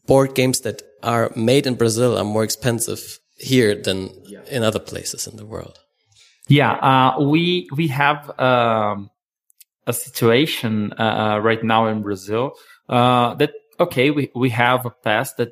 board 0.09 0.35
games 0.35 0.61
that 0.61 0.83
are 1.03 1.31
made 1.37 1.67
in 1.67 1.75
Brazil 1.75 2.19
are 2.19 2.25
more 2.25 2.43
expensive 2.43 3.21
here 3.37 3.77
than 3.77 4.11
in 4.51 4.65
other 4.65 4.81
places 4.81 5.29
in 5.29 5.37
the 5.37 5.47
world. 5.47 5.79
Yeah, 6.49 6.73
uh, 6.73 7.21
we 7.23 7.69
we 7.77 7.89
have 7.89 8.33
um, 8.41 9.11
a 9.87 9.93
situation 9.93 10.93
uh, 10.99 11.03
uh, 11.03 11.39
right 11.39 11.63
now 11.63 11.87
in 11.87 12.03
Brazil 12.03 12.53
uh, 12.89 13.35
that 13.35 13.53
okay, 13.79 14.11
we 14.11 14.31
we 14.35 14.51
have 14.51 14.87
a 14.87 14.91
past 14.91 15.37
that 15.37 15.51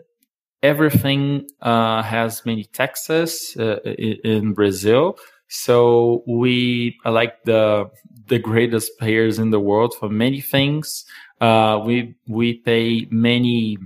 everything 0.63 1.47
uh, 1.61 2.03
has 2.03 2.45
many 2.47 2.65
taxes 2.65 3.57
uh, 3.61 3.79
in, 3.85 4.17
in 4.25 4.53
Brazil. 4.55 5.19
So 5.49 6.25
we 6.27 6.97
are 7.05 7.13
like 7.13 7.45
the 7.45 7.91
the 8.27 8.39
greatest 8.39 8.99
players 8.99 9.39
in 9.39 9.51
the 9.51 9.61
world 9.61 9.95
for 9.95 10.09
many 10.09 10.41
things. 10.41 11.05
Uh, 11.41 11.81
we 11.85 12.17
we 12.27 12.55
pay 12.55 13.07
many 13.11 13.79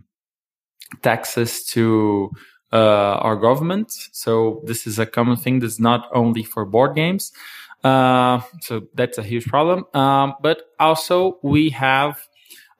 taxes 1.02 1.64
to 1.66 2.30
uh, 2.72 2.76
our 2.76 3.36
government. 3.36 3.92
So 4.12 4.62
this 4.64 4.86
is 4.86 4.98
a 4.98 5.06
common 5.06 5.36
thing. 5.36 5.60
That's 5.60 5.80
not 5.80 6.08
only 6.12 6.42
for 6.42 6.64
board 6.64 6.94
games. 6.94 7.32
Uh, 7.82 8.40
so 8.60 8.86
that's 8.94 9.18
a 9.18 9.22
huge 9.22 9.46
problem. 9.46 9.86
Um, 9.94 10.34
but 10.40 10.70
also 10.78 11.38
we 11.42 11.70
have 11.70 12.20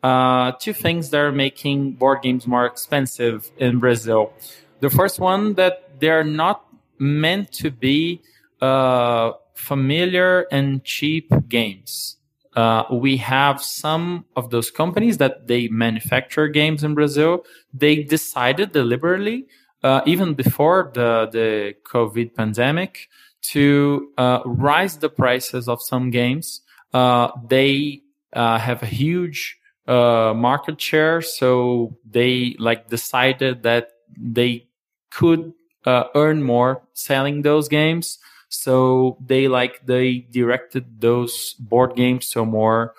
uh, 0.02 0.52
two 0.60 0.72
things 0.72 1.10
that 1.10 1.20
are 1.20 1.32
making 1.32 1.92
board 1.92 2.22
games 2.22 2.46
more 2.46 2.66
expensive 2.66 3.50
in 3.58 3.78
Brazil. 3.78 4.32
The 4.80 4.90
first 4.90 5.18
one 5.18 5.54
that 5.54 6.00
they're 6.00 6.24
not 6.24 6.64
meant 6.98 7.52
to 7.52 7.70
be 7.70 8.22
uh, 8.60 9.32
familiar 9.54 10.46
and 10.50 10.84
cheap 10.84 11.30
games. 11.48 12.16
Uh, 12.56 12.84
we 12.90 13.16
have 13.16 13.62
some 13.62 14.24
of 14.34 14.50
those 14.50 14.70
companies 14.70 15.18
that 15.18 15.46
they 15.46 15.68
manufacture 15.68 16.48
games 16.48 16.82
in 16.82 16.94
Brazil. 16.94 17.44
They 17.72 18.02
decided 18.02 18.72
deliberately, 18.72 19.46
uh, 19.84 20.00
even 20.04 20.34
before 20.34 20.90
the 20.92 21.28
the 21.30 21.74
COVID 21.84 22.34
pandemic, 22.34 23.08
to 23.52 24.10
uh, 24.18 24.40
rise 24.44 24.98
the 24.98 25.08
prices 25.08 25.68
of 25.68 25.80
some 25.80 26.10
games. 26.10 26.62
Uh, 26.92 27.30
they 27.48 28.02
uh, 28.32 28.58
have 28.58 28.82
a 28.82 28.86
huge 28.86 29.58
market 29.86 30.80
share, 30.80 31.20
so 31.20 31.96
they 32.08 32.56
like 32.58 32.88
decided 32.88 33.62
that 33.62 33.90
they 34.16 34.66
could 35.10 35.52
earn 35.86 36.42
more 36.42 36.82
selling 36.94 37.42
those 37.42 37.68
games. 37.68 38.18
So 38.50 39.16
they 39.24 39.48
like 39.48 39.86
they 39.86 40.26
directed 40.30 41.00
those 41.00 41.54
board 41.54 41.94
games 41.96 42.28
to 42.30 42.40
a 42.40 42.46
more 42.46 42.94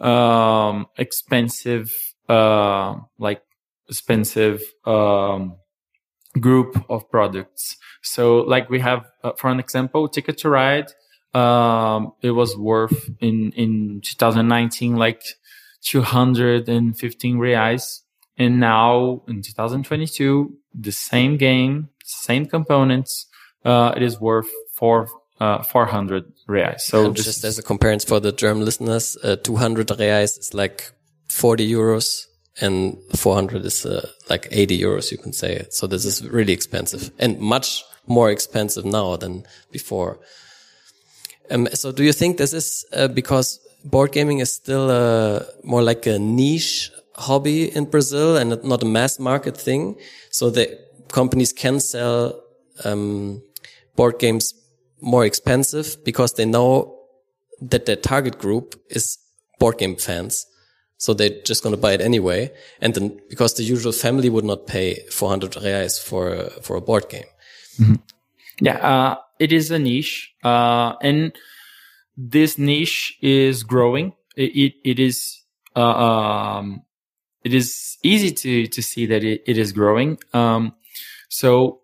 um, 0.00 0.86
expensive, 0.96 1.92
uh, 2.28 2.96
like 3.18 3.42
expensive 3.88 4.62
um, 4.86 5.56
group 6.40 6.84
of 6.88 7.10
products. 7.10 7.76
So 8.02 8.38
like 8.38 8.70
we 8.70 8.80
have, 8.80 9.06
uh, 9.22 9.32
for 9.38 9.50
an 9.50 9.60
example, 9.60 10.08
Ticket 10.08 10.38
to 10.38 10.50
Ride. 10.50 10.86
Um, 11.34 12.12
it 12.22 12.32
was 12.32 12.56
worth 12.56 13.10
in 13.20 13.52
in 13.52 14.02
2019 14.02 14.96
like 14.96 15.22
215 15.82 17.38
reais, 17.38 18.00
and 18.36 18.60
now 18.60 19.22
in 19.26 19.42
2022 19.42 20.56
the 20.74 20.92
same 20.92 21.36
game, 21.38 21.88
same 22.04 22.46
components, 22.46 23.26
uh, 23.64 23.92
it 23.96 24.02
is 24.02 24.20
worth 24.20 24.50
four 24.82 25.08
uh, 25.38 25.62
400 25.62 26.24
reais. 26.48 26.80
So 26.80 27.12
just 27.12 27.44
as 27.44 27.58
a 27.58 27.62
comparison 27.62 28.08
for 28.08 28.20
the 28.20 28.32
German 28.32 28.64
listeners, 28.64 29.16
uh, 29.22 29.36
200 29.36 29.86
reais 29.88 30.38
is 30.38 30.54
like 30.54 30.90
40 31.28 31.68
euros 31.68 32.26
and 32.60 32.96
400 33.14 33.64
is 33.64 33.86
uh, 33.86 34.08
like 34.28 34.48
80 34.50 34.80
euros, 34.80 35.12
you 35.12 35.18
can 35.18 35.32
say. 35.32 35.66
So 35.70 35.86
this 35.86 36.04
is 36.04 36.28
really 36.28 36.52
expensive 36.52 37.10
and 37.18 37.38
much 37.38 37.84
more 38.08 38.30
expensive 38.30 38.84
now 38.84 39.16
than 39.16 39.44
before. 39.70 40.18
Um, 41.50 41.68
so 41.74 41.92
do 41.92 42.02
you 42.02 42.12
think 42.12 42.38
this 42.38 42.52
is 42.52 42.84
uh, 42.92 43.06
because 43.08 43.60
board 43.84 44.10
gaming 44.10 44.40
is 44.40 44.52
still 44.52 44.90
uh, 44.90 45.44
more 45.62 45.82
like 45.82 46.06
a 46.06 46.18
niche 46.18 46.90
hobby 47.14 47.74
in 47.76 47.84
Brazil 47.84 48.36
and 48.36 48.62
not 48.64 48.82
a 48.82 48.86
mass 48.86 49.20
market 49.20 49.56
thing? 49.56 49.96
So 50.30 50.50
the 50.50 50.76
companies 51.08 51.52
can 51.52 51.78
sell 51.78 52.42
um, 52.84 53.42
board 53.96 54.18
games 54.18 54.54
more 55.02 55.24
expensive 55.24 56.02
because 56.04 56.34
they 56.34 56.46
know 56.46 56.98
that 57.60 57.86
their 57.86 57.96
target 57.96 58.38
group 58.38 58.80
is 58.88 59.18
board 59.58 59.78
game 59.78 59.96
fans. 59.96 60.46
So 60.96 61.12
they're 61.12 61.42
just 61.44 61.62
going 61.62 61.74
to 61.74 61.80
buy 61.80 61.92
it 61.92 62.00
anyway. 62.00 62.52
And 62.80 62.94
then 62.94 63.20
because 63.28 63.54
the 63.54 63.64
usual 63.64 63.92
family 63.92 64.30
would 64.30 64.44
not 64.44 64.66
pay 64.66 65.04
400 65.10 65.52
reais 65.52 66.00
for, 66.00 66.48
for 66.62 66.76
a 66.76 66.80
board 66.80 67.08
game. 67.08 67.26
Yeah, 68.60 68.76
uh, 68.76 69.16
it 69.38 69.52
is 69.52 69.70
a 69.70 69.78
niche, 69.78 70.32
uh, 70.44 70.94
and 71.02 71.32
this 72.16 72.58
niche 72.58 73.18
is 73.20 73.62
growing. 73.64 74.12
It 74.36 74.54
it, 74.54 74.72
it 74.84 74.98
is 74.98 75.42
uh, 75.74 75.80
um, 75.80 76.82
it 77.42 77.54
is 77.54 77.98
easy 78.02 78.30
to 78.30 78.66
to 78.68 78.82
see 78.82 79.06
that 79.06 79.24
it, 79.24 79.42
it 79.46 79.58
is 79.58 79.72
growing. 79.72 80.18
Um, 80.32 80.74
so 81.28 81.80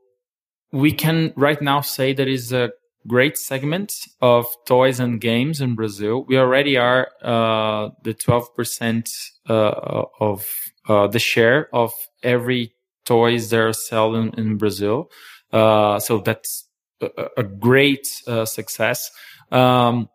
we 0.70 0.92
can 0.92 1.32
right 1.37 1.60
now 1.60 1.80
say 1.80 2.12
that 2.12 2.28
is 2.28 2.52
a 2.52 2.70
great 3.07 3.38
segment 3.38 3.93
of 4.21 4.47
toys 4.67 5.00
and 5.00 5.21
games 5.21 5.61
in 5.61 5.75
Brazil. 5.75 6.25
We 6.28 6.38
already 6.38 6.76
are 6.76 7.09
uh, 7.23 7.90
the 8.02 8.14
twelve 8.14 8.55
percent 8.55 9.09
uh, 9.49 10.02
of 10.21 10.47
uh, 10.88 11.07
the 11.07 11.19
share 11.19 11.69
of 11.75 11.93
every 12.23 12.75
toys 13.05 13.50
that 13.50 13.61
are 13.61 13.73
selling 13.73 14.35
in 14.37 14.57
Brazil. 14.57 15.11
Uh, 15.52 15.99
so 15.99 16.19
that's 16.19 16.69
a, 17.00 17.09
a 17.38 17.43
great 17.43 18.07
uh, 18.26 18.45
success. 18.45 19.11
Um, 19.50 20.09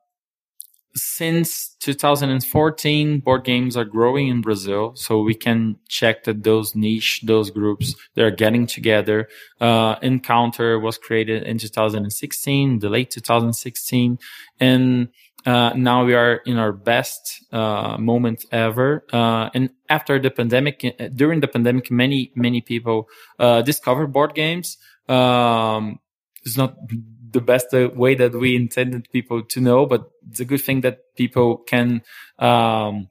since 0.96 1.76
2014, 1.80 3.20
board 3.20 3.44
games 3.44 3.76
are 3.76 3.86
growing 3.86 4.28
in 4.28 4.42
Brazil. 4.42 4.94
So 4.96 5.22
we 5.22 5.34
can 5.34 5.78
check 5.90 6.24
that 6.26 6.44
those 6.44 6.76
niche, 6.76 7.22
those 7.24 7.50
groups, 7.50 7.96
they're 8.16 8.32
getting 8.32 8.68
together. 8.68 9.28
Uh, 9.60 9.96
Encounter 10.02 10.80
was 10.80 10.98
created 10.98 11.44
in 11.44 11.58
2016, 11.58 12.80
the 12.80 12.90
late 12.90 13.10
2016. 13.10 14.20
And 14.60 15.10
uh, 15.46 15.74
now 15.76 16.06
we 16.06 16.14
are 16.14 16.36
in 16.46 16.58
our 16.58 16.72
best 16.72 17.44
uh, 17.52 17.98
moment 17.98 18.46
ever. 18.52 19.04
Uh, 19.12 19.50
and 19.54 19.72
after 19.90 20.20
the 20.20 20.30
pandemic, 20.30 20.96
uh, 21.00 21.08
during 21.10 21.42
the 21.42 21.48
pandemic, 21.48 21.92
many 21.92 22.32
many 22.36 22.62
people 22.62 23.10
uh, 23.40 23.62
discovered 23.62 24.08
board 24.08 24.36
games. 24.36 24.78
Um, 25.10 26.00
it's 26.46 26.56
not 26.56 26.76
the 27.34 27.42
best 27.42 27.74
uh, 27.74 27.90
way 27.94 28.16
that 28.16 28.34
we 28.34 28.56
intended 28.56 29.10
people 29.12 29.44
to 29.44 29.60
know, 29.60 29.86
but 29.86 30.12
it's 30.30 30.40
a 30.40 30.46
good 30.46 30.62
thing 30.62 30.82
that 30.82 31.16
people 31.16 31.58
can 31.58 32.02
um, 32.40 33.10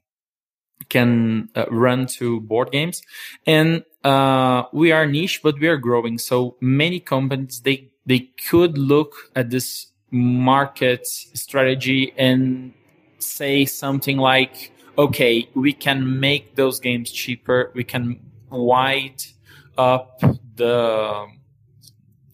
can 0.88 1.48
uh, 1.54 1.66
run 1.70 2.06
to 2.06 2.40
board 2.40 2.70
games. 2.72 3.02
And 3.46 3.84
uh, 4.04 4.64
we 4.72 4.92
are 4.92 5.06
niche, 5.06 5.42
but 5.42 5.58
we 5.58 5.68
are 5.68 5.76
growing. 5.76 6.18
So 6.18 6.56
many 6.60 7.00
companies 7.00 7.60
they 7.60 7.90
they 8.06 8.30
could 8.48 8.78
look 8.78 9.12
at 9.36 9.50
this 9.50 9.88
market 10.10 11.06
strategy 11.06 12.12
and 12.16 12.72
say 13.18 13.64
something 13.64 14.18
like, 14.18 14.72
okay, 14.98 15.48
we 15.54 15.72
can 15.72 16.20
make 16.20 16.56
those 16.56 16.80
games 16.80 17.10
cheaper. 17.10 17.70
We 17.74 17.84
can 17.84 18.20
wide 18.50 19.22
up 19.78 20.20
the 20.56 21.26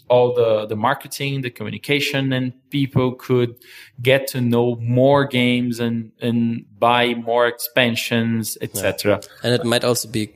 all 0.08 0.34
the 0.34 0.66
the 0.66 0.76
marketing, 0.76 1.42
the 1.42 1.50
communication, 1.50 2.32
and 2.32 2.52
people 2.70 3.14
could 3.14 3.56
get 4.00 4.26
to 4.28 4.40
know 4.40 4.76
more 4.76 5.24
games 5.26 5.80
and 5.80 6.12
and 6.20 6.64
buy 6.78 7.14
more 7.14 7.46
expansions, 7.46 8.58
etc. 8.60 9.20
And 9.42 9.54
it 9.54 9.64
might 9.64 9.84
also 9.84 10.08
be 10.08 10.30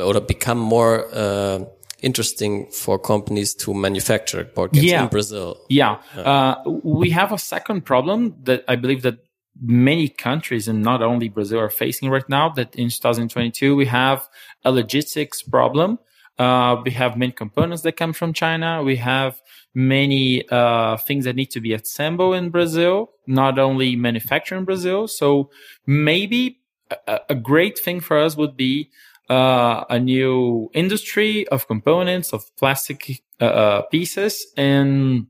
or 0.00 0.20
become 0.20 0.58
more 0.58 1.06
uh, 1.12 1.64
interesting 2.02 2.66
for 2.70 2.98
companies 2.98 3.54
to 3.54 3.72
manufacture 3.74 4.44
board 4.44 4.72
games 4.72 4.86
Yeah. 4.86 5.04
in 5.04 5.08
Brazil. 5.08 5.56
Yeah, 5.68 6.00
uh, 6.16 6.56
we 6.82 7.10
have 7.10 7.32
a 7.32 7.38
second 7.38 7.84
problem 7.84 8.34
that 8.44 8.64
I 8.68 8.76
believe 8.76 9.02
that 9.02 9.18
many 9.60 10.08
countries 10.08 10.68
and 10.68 10.82
not 10.82 11.02
only 11.02 11.28
Brazil 11.28 11.60
are 11.60 11.70
facing 11.70 12.10
right 12.10 12.28
now. 12.28 12.50
That 12.50 12.74
in 12.76 12.88
2022 12.90 13.74
we 13.74 13.86
have 13.86 14.28
a 14.64 14.70
logistics 14.70 15.42
problem. 15.42 15.98
Uh, 16.38 16.82
we 16.84 16.90
have 16.90 17.16
many 17.16 17.32
components 17.32 17.82
that 17.82 17.96
come 17.96 18.12
from 18.12 18.32
China. 18.32 18.82
We 18.82 18.96
have 18.96 19.40
many 19.74 20.46
uh, 20.48 20.96
things 20.98 21.24
that 21.24 21.36
need 21.36 21.50
to 21.52 21.60
be 21.60 21.72
assembled 21.72 22.34
in 22.34 22.50
Brazil, 22.50 23.10
not 23.26 23.58
only 23.58 23.96
manufactured 23.96 24.58
in 24.58 24.64
Brazil. 24.64 25.08
So 25.08 25.50
maybe 25.86 26.60
a, 27.06 27.20
a 27.30 27.34
great 27.34 27.78
thing 27.78 28.00
for 28.00 28.18
us 28.18 28.36
would 28.36 28.56
be 28.56 28.90
uh, 29.28 29.84
a 29.88 29.98
new 29.98 30.70
industry 30.72 31.48
of 31.48 31.66
components 31.66 32.32
of 32.32 32.54
plastic 32.56 33.22
uh, 33.40 33.44
uh 33.44 33.82
pieces 33.82 34.46
and 34.56 35.26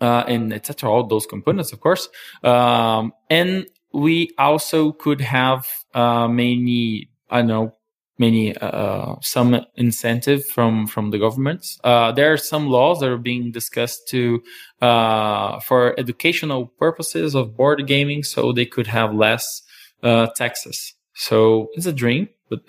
uh, 0.00 0.24
and 0.26 0.52
etc. 0.52 0.90
All 0.90 1.06
those 1.06 1.26
components, 1.26 1.72
of 1.72 1.80
course, 1.80 2.08
um, 2.42 3.12
and 3.28 3.66
we 3.92 4.30
also 4.38 4.92
could 4.92 5.20
have 5.20 5.66
many 5.94 7.10
I 7.30 7.38
don't 7.38 7.48
know 7.48 7.74
many 8.20 8.54
uh, 8.56 9.16
some 9.22 9.66
incentive 9.74 10.46
from 10.46 10.86
from 10.86 11.10
the 11.10 11.18
government. 11.18 11.66
Uh, 11.82 12.12
there 12.12 12.32
are 12.32 12.36
some 12.36 12.68
laws 12.68 13.00
that 13.00 13.08
are 13.08 13.18
being 13.18 13.50
discussed 13.50 14.06
to 14.08 14.42
uh, 14.80 15.58
for 15.60 15.98
educational 15.98 16.66
purposes 16.66 17.34
of 17.34 17.56
board 17.56 17.86
gaming, 17.86 18.22
so 18.22 18.52
they 18.52 18.66
could 18.66 18.86
have 18.86 19.12
less 19.14 19.62
uh, 20.02 20.26
taxes. 20.36 20.94
So 21.14 21.68
it's 21.72 21.86
a 21.86 21.92
dream, 21.92 22.28
but 22.48 22.60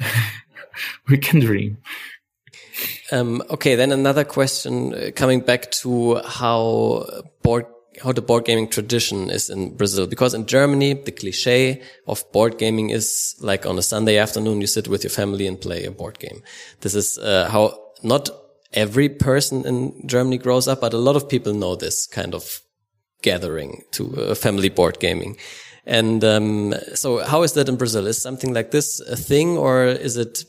we 1.07 1.17
can 1.17 1.39
dream. 1.39 1.77
Um, 3.11 3.43
okay, 3.49 3.75
then 3.75 3.91
another 3.91 4.23
question 4.23 4.93
uh, 4.93 5.11
coming 5.13 5.41
back 5.41 5.69
to 5.83 6.15
how 6.25 7.05
board 7.43 7.65
how 8.01 8.11
the 8.11 8.21
board 8.21 8.45
gaming 8.45 8.67
tradition 8.67 9.29
is 9.29 9.49
in 9.49 9.75
Brazil. 9.75 10.07
Because 10.07 10.33
in 10.33 10.45
Germany, 10.45 10.93
the 10.93 11.11
cliche 11.11 11.81
of 12.07 12.29
board 12.31 12.57
gaming 12.57 12.89
is 12.89 13.35
like 13.39 13.65
on 13.65 13.77
a 13.77 13.81
Sunday 13.81 14.17
afternoon, 14.17 14.61
you 14.61 14.67
sit 14.67 14.87
with 14.87 15.03
your 15.03 15.11
family 15.11 15.47
and 15.47 15.59
play 15.59 15.85
a 15.85 15.91
board 15.91 16.19
game. 16.19 16.41
This 16.81 16.95
is 16.95 17.17
uh, 17.17 17.49
how 17.49 17.77
not 18.03 18.29
every 18.73 19.09
person 19.09 19.65
in 19.65 20.07
Germany 20.07 20.37
grows 20.37 20.67
up, 20.67 20.81
but 20.81 20.93
a 20.93 20.97
lot 20.97 21.15
of 21.15 21.29
people 21.29 21.53
know 21.53 21.75
this 21.75 22.07
kind 22.07 22.33
of 22.33 22.61
gathering 23.21 23.83
to 23.91 24.15
uh, 24.17 24.35
family 24.35 24.69
board 24.69 24.99
gaming. 24.99 25.37
And 25.85 26.23
um, 26.23 26.73
so, 26.93 27.19
how 27.19 27.43
is 27.43 27.53
that 27.53 27.67
in 27.67 27.75
Brazil? 27.75 28.07
Is 28.07 28.21
something 28.21 28.53
like 28.53 28.71
this 28.71 28.99
a 28.99 29.15
thing, 29.15 29.57
or 29.57 29.85
is 29.85 30.15
it, 30.15 30.43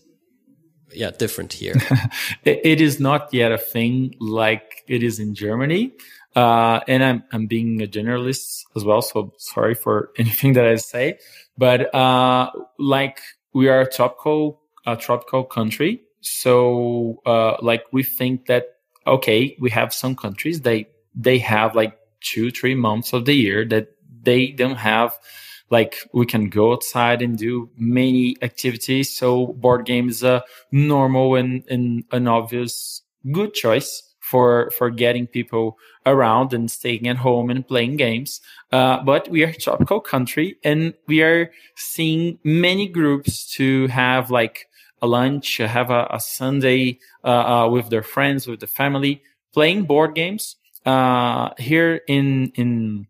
yeah, 0.92 1.10
different 1.10 1.54
here? 1.54 1.74
it 2.44 2.80
is 2.80 3.00
not 3.00 3.32
yet 3.32 3.50
a 3.50 3.58
thing 3.58 4.14
like 4.20 4.84
it 4.88 5.02
is 5.02 5.18
in 5.18 5.34
Germany. 5.34 5.92
Uh, 6.34 6.80
and 6.88 7.04
I'm, 7.04 7.24
I'm 7.32 7.46
being 7.46 7.82
a 7.82 7.86
generalist 7.86 8.64
as 8.74 8.84
well. 8.84 9.02
So 9.02 9.34
sorry 9.38 9.74
for 9.74 10.10
anything 10.18 10.54
that 10.54 10.66
I 10.66 10.76
say, 10.76 11.18
but, 11.58 11.94
uh, 11.94 12.50
like 12.78 13.20
we 13.52 13.68
are 13.68 13.82
a 13.82 13.90
tropical, 13.90 14.60
a 14.86 14.96
tropical 14.96 15.44
country. 15.44 16.02
So, 16.20 17.20
uh, 17.26 17.56
like 17.60 17.84
we 17.92 18.02
think 18.02 18.46
that, 18.46 18.76
okay, 19.06 19.56
we 19.60 19.70
have 19.70 19.92
some 19.92 20.14
countries, 20.14 20.60
they, 20.60 20.88
they 21.14 21.38
have 21.38 21.74
like 21.74 21.98
two, 22.20 22.50
three 22.50 22.74
months 22.74 23.12
of 23.12 23.24
the 23.24 23.34
year 23.34 23.64
that 23.66 23.88
they 24.22 24.48
don't 24.48 24.76
have 24.76 25.16
like 25.72 25.96
we 26.12 26.26
can 26.26 26.50
go 26.50 26.74
outside 26.74 27.22
and 27.22 27.38
do 27.38 27.70
many 27.76 28.36
activities. 28.42 29.16
So 29.16 29.46
board 29.46 29.86
game 29.86 30.08
is 30.10 30.22
a 30.22 30.44
normal 30.70 31.34
and, 31.34 31.64
and 31.68 32.04
an 32.12 32.28
obvious 32.28 33.02
good 33.32 33.54
choice 33.54 34.02
for 34.32 34.70
for 34.78 34.88
getting 34.88 35.26
people 35.26 35.76
around 36.06 36.54
and 36.54 36.70
staying 36.70 37.06
at 37.06 37.18
home 37.18 37.50
and 37.50 37.68
playing 37.68 37.96
games. 37.98 38.40
Uh, 38.72 38.96
but 39.04 39.28
we 39.28 39.44
are 39.44 39.50
a 39.50 39.62
tropical 39.66 40.00
country, 40.00 40.56
and 40.64 40.94
we 41.06 41.22
are 41.22 41.52
seeing 41.76 42.38
many 42.42 42.88
groups 42.88 43.46
to 43.56 43.86
have 43.88 44.30
like 44.30 44.68
a 45.02 45.06
lunch, 45.06 45.58
have 45.58 45.90
a, 45.90 46.08
a 46.10 46.20
Sunday 46.20 46.98
uh, 47.24 47.44
uh, 47.52 47.68
with 47.68 47.90
their 47.90 48.02
friends, 48.02 48.46
with 48.46 48.60
the 48.60 48.66
family, 48.66 49.22
playing 49.52 49.84
board 49.84 50.14
games. 50.14 50.56
Uh, 50.86 51.50
here 51.58 52.00
in 52.08 52.52
in 52.54 53.06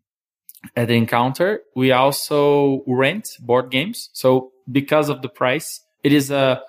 at 0.74 0.88
the 0.88 0.94
encounter, 0.94 1.60
we 1.76 1.92
also 1.92 2.82
rent 2.86 3.28
board 3.38 3.70
games. 3.70 4.10
So 4.12 4.50
because 4.70 5.08
of 5.08 5.22
the 5.22 5.28
price, 5.28 5.80
it 6.02 6.12
is 6.12 6.30
a 6.30 6.62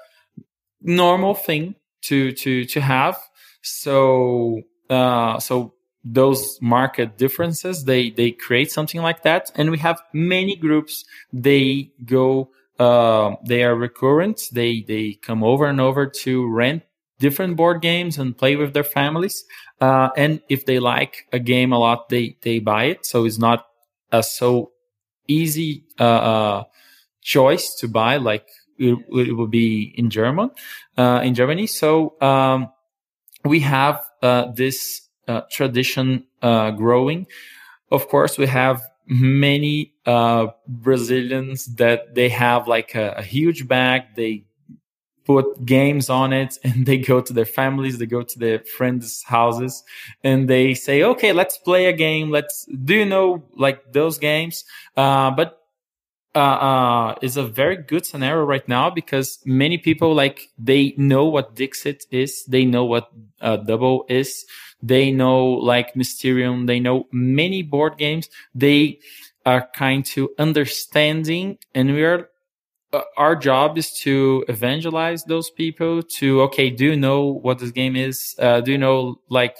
normal 0.80 1.34
thing 1.34 1.76
to 2.04 2.32
to 2.34 2.66
to 2.66 2.80
have 2.82 3.18
so 3.64 4.62
uh, 4.90 5.40
so 5.40 5.74
those 6.06 6.60
market 6.62 7.18
differences 7.18 7.86
they 7.86 8.12
they 8.12 8.32
create 8.32 8.72
something 8.72 9.02
like 9.02 9.24
that, 9.24 9.52
and 9.56 9.72
we 9.72 9.78
have 9.80 10.02
many 10.14 10.56
groups. 10.56 11.06
They 11.32 11.92
go. 12.06 12.52
Uh, 12.80 13.36
they 13.46 13.64
are 13.64 13.76
recurrent. 13.76 14.42
They 14.52 14.84
they 14.88 15.14
come 15.14 15.44
over 15.44 15.66
and 15.66 15.80
over 15.80 16.08
to 16.08 16.48
rent 16.52 16.84
different 17.20 17.56
board 17.56 17.82
games 17.82 18.18
and 18.18 18.38
play 18.38 18.56
with 18.56 18.74
their 18.74 18.84
families. 18.84 19.46
Uh, 19.80 20.10
and 20.18 20.42
if 20.50 20.66
they 20.66 20.80
like 20.80 21.28
a 21.32 21.40
game 21.40 21.72
a 21.72 21.80
lot, 21.80 22.10
they 22.10 22.38
they 22.42 22.60
buy 22.60 22.86
it. 22.86 23.06
So 23.06 23.26
it's 23.26 23.40
not 23.40 23.66
a 24.12 24.22
so 24.22 24.72
easy 25.28 25.86
uh, 26.00 26.04
uh 26.04 26.64
choice 27.22 27.74
to 27.76 27.88
buy 27.88 28.18
like 28.18 28.46
it, 28.78 28.98
it 29.12 29.34
would 29.38 29.52
be 29.52 29.94
in 29.96 30.10
German 30.10 30.52
uh, 30.98 31.22
in 31.24 31.34
Germany. 31.34 31.68
So 31.68 32.20
um, 32.22 32.70
we 33.44 33.60
have 33.62 34.06
uh, 34.22 34.52
this 34.52 35.02
uh, 35.28 35.42
tradition 35.52 36.26
uh, 36.42 36.72
growing. 36.72 37.28
Of 37.92 38.08
course, 38.08 38.38
we 38.38 38.48
have 38.48 38.82
many 39.08 39.94
uh, 40.06 40.48
Brazilians 40.68 41.66
that 41.76 42.16
they 42.16 42.30
have 42.30 42.68
like 42.68 42.96
a, 42.96 43.16
a, 43.18 43.22
huge 43.22 43.68
bag. 43.68 44.04
They 44.16 44.46
put 45.26 45.66
games 45.66 46.10
on 46.10 46.34
it 46.34 46.58
and 46.64 46.86
they 46.86 46.98
go 46.98 47.22
to 47.22 47.34
their 47.34 47.46
families, 47.46 47.98
they 47.98 48.06
go 48.06 48.24
to 48.24 48.40
their 48.40 48.60
friends' 48.60 49.24
houses 49.24 49.84
and 50.24 50.50
they 50.50 50.74
say, 50.74 51.04
okay, 51.04 51.34
let's 51.34 51.58
play 51.58 51.86
a 51.86 51.94
game. 51.94 52.30
Let's, 52.30 52.66
do 52.66 52.96
you 52.96 53.06
know 53.06 53.44
like 53.56 53.94
those 53.94 54.18
games? 54.18 54.66
Uh, 54.98 55.32
but 55.32 55.63
uh, 56.36 56.40
uh, 56.40 57.16
is 57.22 57.38
a 57.38 57.44
very 57.44 57.78
good 57.78 58.06
scenario 58.06 58.44
right 58.44 58.68
now 58.68 58.90
because 58.90 59.40
many 59.46 59.78
people 59.78 60.16
like 60.16 60.50
they 60.58 60.94
know 60.98 61.26
what 61.26 61.56
Dixit 61.56 62.06
is, 62.12 62.44
they 62.46 62.66
know 62.66 62.86
what 62.86 63.12
uh, 63.42 63.58
Dobble 63.58 64.06
is, 64.10 64.46
they 64.82 65.12
know 65.12 65.46
like 65.46 65.96
Mysterium, 65.96 66.66
they 66.66 66.80
know 66.80 67.08
many 67.12 67.62
board 67.62 67.98
games. 67.98 68.30
They 68.56 69.00
are 69.46 69.68
kind 69.76 70.06
to 70.08 70.32
understanding, 70.40 71.58
and 71.76 71.94
we 71.94 72.04
are. 72.04 72.30
Uh, 72.92 73.02
our 73.18 73.36
job 73.36 73.76
is 73.76 73.92
to 73.92 74.46
evangelize 74.48 75.24
those 75.24 75.50
people 75.50 76.04
to 76.04 76.42
okay 76.44 76.70
do 76.70 76.86
you 76.86 76.96
know 76.96 77.26
what 77.26 77.58
this 77.58 77.72
game 77.72 77.96
is 77.96 78.36
uh, 78.38 78.62
do 78.62 78.72
you 78.72 78.78
know 78.78 79.20
like 79.30 79.56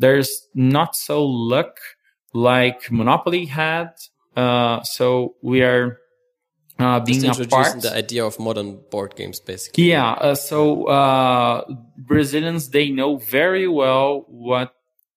there's 0.00 0.48
not 0.54 0.96
so 0.96 1.24
luck 1.24 1.78
like 2.32 2.90
monopoly 2.90 3.46
had 3.46 3.90
uh, 4.36 4.82
so 4.82 5.36
we 5.40 5.62
are 5.62 6.00
uh, 6.78 7.00
being 7.00 7.20
Just 7.20 7.40
introducing 7.40 7.80
the 7.80 7.94
idea 7.96 8.24
of 8.24 8.38
modern 8.40 8.80
board 8.90 9.14
games, 9.14 9.38
basically. 9.38 9.90
Yeah. 9.90 10.12
Uh, 10.12 10.34
so 10.34 10.86
uh, 10.86 11.64
Brazilians 11.96 12.70
they 12.70 12.90
know 12.90 13.16
very 13.16 13.68
well 13.68 14.24
what 14.28 14.74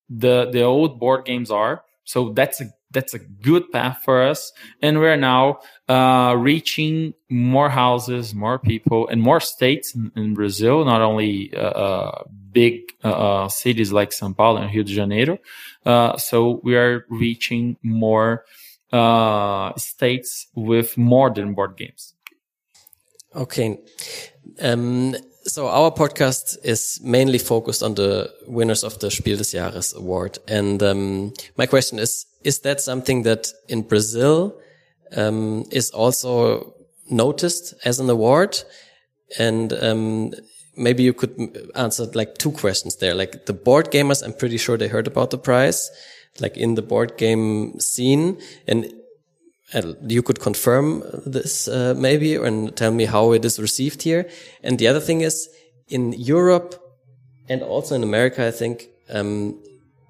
the 0.09 0.49
the 0.51 0.61
old 0.61 0.99
board 0.99 1.25
games 1.25 1.49
are. 1.49 1.83
So 2.03 2.29
that's 2.29 2.61
a 2.61 2.65
that's 2.91 3.13
a 3.13 3.19
good 3.19 3.69
path 3.71 4.01
for 4.05 4.21
us, 4.21 4.53
and 4.81 4.99
we're 4.99 5.17
now 5.17 5.59
uh, 5.89 6.35
reaching 6.37 7.13
more 7.29 7.69
houses, 7.69 8.33
more 8.33 8.59
people, 8.59 9.07
and 9.09 9.21
more 9.21 9.41
states 9.41 9.93
in, 9.93 10.11
in 10.15 10.33
Brazil. 10.35 10.85
Not 10.85 11.01
only 11.01 11.53
uh, 11.53 11.59
uh, 11.59 12.23
big 12.51 12.81
cities 13.49 13.91
like 13.91 14.11
São 14.11 14.35
Paulo 14.37 14.61
and 14.61 14.73
Rio 14.73 14.83
de 14.83 14.93
Janeiro. 14.93 15.39
so 16.17 16.61
we 16.63 16.75
are 16.75 17.05
reaching 17.09 17.77
more 17.81 18.45
uh, 18.91 19.73
states 19.77 20.47
with 20.55 20.97
modern 20.97 21.53
board 21.53 21.77
games. 21.77 22.13
Okay. 23.35 23.77
Um, 24.61 25.15
so 25.43 25.67
our 25.67 25.91
podcast 25.91 26.57
is 26.63 26.99
mainly 27.03 27.37
focused 27.37 27.83
on 27.83 27.95
the 27.95 28.33
winners 28.47 28.83
of 28.83 28.99
the 28.99 29.09
Spiel 29.11 29.37
des 29.37 29.43
Jahres 29.43 29.95
award. 29.95 30.39
And 30.47 30.81
um, 30.83 31.33
my 31.57 31.65
question 31.65 31.99
is, 31.99 32.25
is 32.43 32.59
that 32.59 32.81
something 32.81 33.23
that 33.23 33.51
in 33.69 33.81
Brazil 33.81 34.59
um, 35.15 35.65
is 35.71 35.91
also 35.91 36.73
noticed 37.09 37.73
as 37.85 37.99
an 37.99 38.09
award? 38.09 38.61
And 39.37 39.73
um, 39.73 40.33
maybe 40.75 41.03
you 41.03 41.13
could 41.13 41.71
answer 41.75 42.05
like 42.13 42.37
two 42.37 42.51
questions 42.51 42.97
there. 42.97 43.13
Like 43.13 43.45
the 43.45 43.53
board 43.53 43.91
gamers, 43.91 44.23
I'm 44.23 44.33
pretty 44.33 44.57
sure 44.57 44.77
they 44.77 44.87
heard 44.87 45.07
about 45.07 45.31
the 45.31 45.37
prize 45.37 45.89
like 46.41 46.57
in 46.57 46.75
the 46.75 46.81
board 46.81 47.17
game 47.17 47.79
scene 47.79 48.37
and 48.67 48.91
uh, 49.73 49.93
you 50.07 50.21
could 50.21 50.39
confirm 50.39 51.03
this 51.25 51.67
uh, 51.67 51.93
maybe 51.97 52.35
and 52.35 52.75
tell 52.75 52.91
me 52.91 53.05
how 53.05 53.33
it 53.33 53.43
is 53.43 53.59
received 53.59 54.01
here. 54.01 54.29
And 54.63 54.79
the 54.79 54.87
other 54.87 55.01
thing 55.01 55.21
is 55.21 55.49
in 55.89 56.13
europe 56.13 56.75
and 57.47 57.61
also 57.63 57.95
in 57.95 58.03
america 58.03 58.45
i 58.45 58.51
think 58.51 58.89
um, 59.09 59.57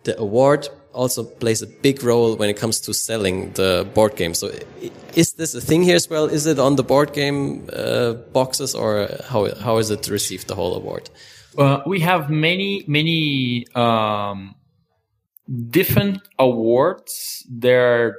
the 0.05 0.19
award 0.19 0.67
also 0.97 1.23
plays 1.23 1.61
a 1.61 1.67
big 1.67 2.03
role 2.03 2.35
when 2.35 2.49
it 2.49 2.57
comes 2.57 2.79
to 2.79 2.93
selling 2.93 3.51
the 3.53 3.87
board 3.93 4.15
game. 4.15 4.33
So 4.33 4.49
is 5.15 5.33
this 5.33 5.53
a 5.53 5.61
thing 5.61 5.83
here 5.83 5.95
as 5.95 6.09
well? 6.09 6.25
Is 6.25 6.47
it 6.47 6.59
on 6.59 6.75
the 6.75 6.83
board 6.83 7.13
game 7.13 7.69
uh, 7.71 8.13
boxes 8.13 8.73
or 8.73 9.07
how, 9.29 9.53
how 9.55 9.77
is 9.77 9.91
it 9.91 10.09
received 10.09 10.47
the 10.47 10.55
whole 10.55 10.75
award? 10.75 11.09
Uh, 11.57 11.81
we 11.85 11.99
have 11.99 12.29
many 12.29 12.83
many 12.87 13.65
um, 13.75 14.55
different 15.69 16.21
awards 16.39 17.45
there 17.49 18.17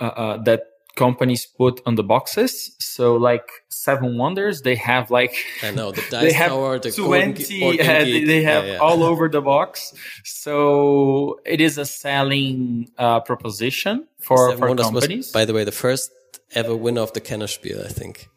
uh, 0.00 0.04
uh, 0.04 0.42
that 0.44 0.64
companies 0.94 1.46
put 1.46 1.80
on 1.86 1.94
the 1.94 2.02
boxes. 2.02 2.76
So 2.78 3.16
like 3.16 3.48
Seven 3.70 4.18
Wonders, 4.18 4.60
they 4.62 4.74
have 4.76 5.10
like 5.10 5.34
I 5.62 5.70
know 5.70 5.90
the 5.90 6.02
they 6.10 6.28
dice 6.28 6.32
have 6.34 6.50
tower, 6.50 6.78
the 6.78 6.90
golden 6.90 7.34
ge- 7.34 7.46
20 7.48 7.60
board 7.60 7.76
game 7.78 7.90
uh, 7.90 8.04
they- 8.04 8.24
they 8.24 8.42
have 8.42 8.66
Yeah, 8.66 8.72
yeah. 8.72 8.78
all 8.78 9.02
over 9.02 9.28
the 9.28 9.40
box 9.40 9.94
so 10.24 11.40
it 11.46 11.60
is 11.60 11.78
a 11.78 11.84
selling 11.86 12.90
uh, 12.98 13.20
proposition 13.20 14.06
for, 14.20 14.48
Seven 14.50 14.58
for 14.58 14.68
Wonders 14.68 14.86
companies 14.86 15.16
was, 15.26 15.32
by 15.32 15.44
the 15.46 15.54
way, 15.54 15.64
the 15.64 15.72
first 15.72 16.10
ever 16.54 16.76
winner 16.76 17.00
of 17.00 17.12
the 17.14 17.20
Kenner 17.20 17.46
Spiel, 17.46 17.80
I 17.84 17.88
think. 17.88 18.28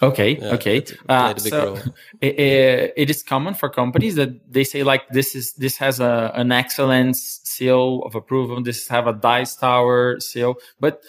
Okay 0.00 0.38
Yeah, 0.40 0.54
okay. 0.54 0.76
it 0.78 0.92
uh, 1.08 1.34
a 1.36 1.40
big 1.40 1.50
so 1.52 1.74
it, 2.20 2.38
it- 2.38 2.92
it 2.96 3.10
is 3.10 3.22
common 3.22 3.54
for 3.54 3.68
companies 3.68 4.14
that 4.16 4.30
they 4.50 4.64
say 4.64 4.82
like 4.82 5.08
this 5.10 5.34
is 5.34 5.52
this 5.54 5.76
has 5.78 6.00
a 6.00 6.32
an 6.34 6.52
excellence 6.52 7.40
seal 7.44 8.02
of 8.06 8.14
approval. 8.14 8.62
This 8.62 8.88
have 8.88 9.06
a 9.06 9.12
dice 9.12 9.56
tower 9.56 10.20
seal 10.20 10.56
but 10.80 11.02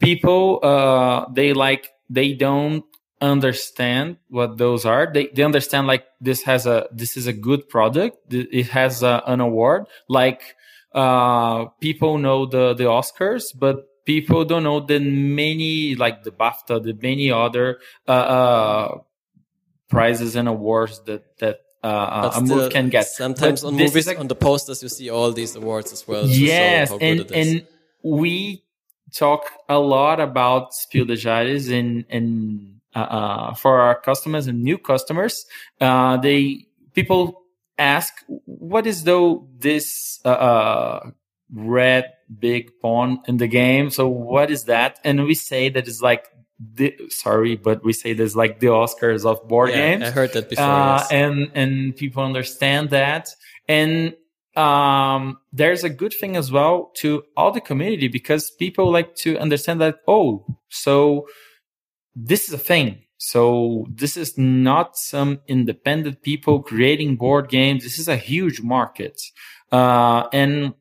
people 0.00 0.60
uh 0.62 1.26
they 1.32 1.52
like 1.52 1.90
they 2.10 2.32
don't 2.34 2.84
understand 3.20 4.16
what 4.28 4.58
those 4.58 4.84
are. 4.84 5.10
They 5.12 5.26
they 5.34 5.42
understand 5.42 5.86
like 5.88 6.04
this 6.20 6.42
has 6.42 6.66
a 6.66 6.86
this 6.92 7.16
is 7.16 7.26
a 7.26 7.32
good 7.32 7.68
product. 7.68 8.16
It 8.32 8.68
has 8.68 9.02
a, 9.02 9.22
an 9.26 9.40
award. 9.40 9.86
Like 10.08 10.42
uh 10.94 11.66
people 11.80 12.18
know 12.18 12.46
the 12.46 12.74
the 12.74 12.84
oscars 12.84 13.46
but 13.58 13.87
people 14.08 14.42
don't 14.46 14.62
know 14.62 14.80
that 14.80 15.02
many 15.02 15.94
like 15.94 16.22
the 16.22 16.30
bafta 16.30 16.82
the 16.82 16.94
many 17.08 17.30
other 17.30 17.78
uh, 18.08 18.26
uh 18.36 18.98
prizes 19.90 20.34
and 20.34 20.48
awards 20.48 20.94
that 21.08 21.22
that 21.40 21.56
uh, 21.84 22.30
a 22.34 22.40
still, 22.40 22.56
movie 22.56 22.70
can 22.70 22.88
get 22.88 23.06
Sometimes 23.06 23.60
But 23.60 23.68
on 23.68 23.74
movies, 23.74 24.08
a- 24.08 24.18
on 24.18 24.26
the 24.26 24.34
posters, 24.34 24.82
you 24.82 24.88
see 24.88 25.08
all 25.10 25.30
these 25.30 25.54
awards 25.54 25.92
as 25.92 26.08
well. 26.08 26.26
yes 26.26 26.90
and 27.00 27.20
and 27.30 27.66
we 28.02 28.64
talk 29.14 29.42
a 29.68 29.78
lot 29.78 30.18
about 30.18 30.74
Spiel 30.74 31.04
des 31.04 31.20
Jahres 31.24 31.70
and 31.78 32.04
and 32.16 32.26
uh, 32.96 33.08
uh, 33.18 33.54
for 33.54 33.80
our 33.80 33.96
customers 34.00 34.46
and 34.48 34.62
new 34.62 34.78
customers 34.78 35.44
uh, 35.80 36.16
they 36.16 36.66
people 36.94 37.42
ask 37.76 38.12
what 38.72 38.86
is 38.86 39.04
though 39.04 39.46
this 39.66 40.20
uh, 40.24 40.28
uh, 40.50 41.10
red 41.52 42.04
big 42.38 42.70
pawn 42.80 43.20
in 43.26 43.36
the 43.38 43.46
game. 43.46 43.90
So 43.90 44.08
what 44.08 44.50
is 44.50 44.64
that? 44.64 44.98
And 45.04 45.24
we 45.24 45.34
say 45.34 45.68
that 45.68 45.88
it's 45.88 46.02
like 46.02 46.26
the, 46.74 46.94
sorry 47.08 47.54
but 47.54 47.84
we 47.84 47.92
say 47.92 48.14
there's 48.14 48.34
like 48.34 48.58
the 48.58 48.66
oscars 48.66 49.24
of 49.24 49.46
board 49.48 49.70
yeah, 49.70 49.76
games. 49.76 50.04
I 50.04 50.10
heard 50.10 50.32
that 50.32 50.50
before. 50.50 50.64
uh, 50.64 50.98
yes. 50.98 51.12
and 51.12 51.50
and 51.54 51.96
people 51.96 52.22
understand 52.22 52.90
that. 52.90 53.28
And 53.68 54.14
um, 54.56 55.38
there's 55.52 55.84
a 55.84 55.90
good 55.90 56.12
thing 56.12 56.36
as 56.36 56.50
well 56.50 56.90
to 56.96 57.22
all 57.36 57.52
the 57.52 57.60
community 57.60 58.08
because 58.08 58.50
people 58.50 58.90
like 58.90 59.14
to 59.16 59.38
understand 59.38 59.80
that 59.80 59.98
oh 60.08 60.44
so 60.68 61.28
this 62.18 62.48
is 62.48 62.54
a 62.54 62.58
thing. 62.58 63.02
So 63.18 63.86
this 63.90 64.16
is 64.16 64.38
not 64.38 64.96
some 64.96 65.40
independent 65.46 66.22
people 66.22 66.62
creating 66.62 67.16
board 67.16 67.48
games. 67.48 67.82
This 67.82 67.98
is 67.98 68.08
a 68.08 68.16
huge 68.16 68.60
market. 68.60 69.20
Uh, 69.70 70.28
and 70.32 70.74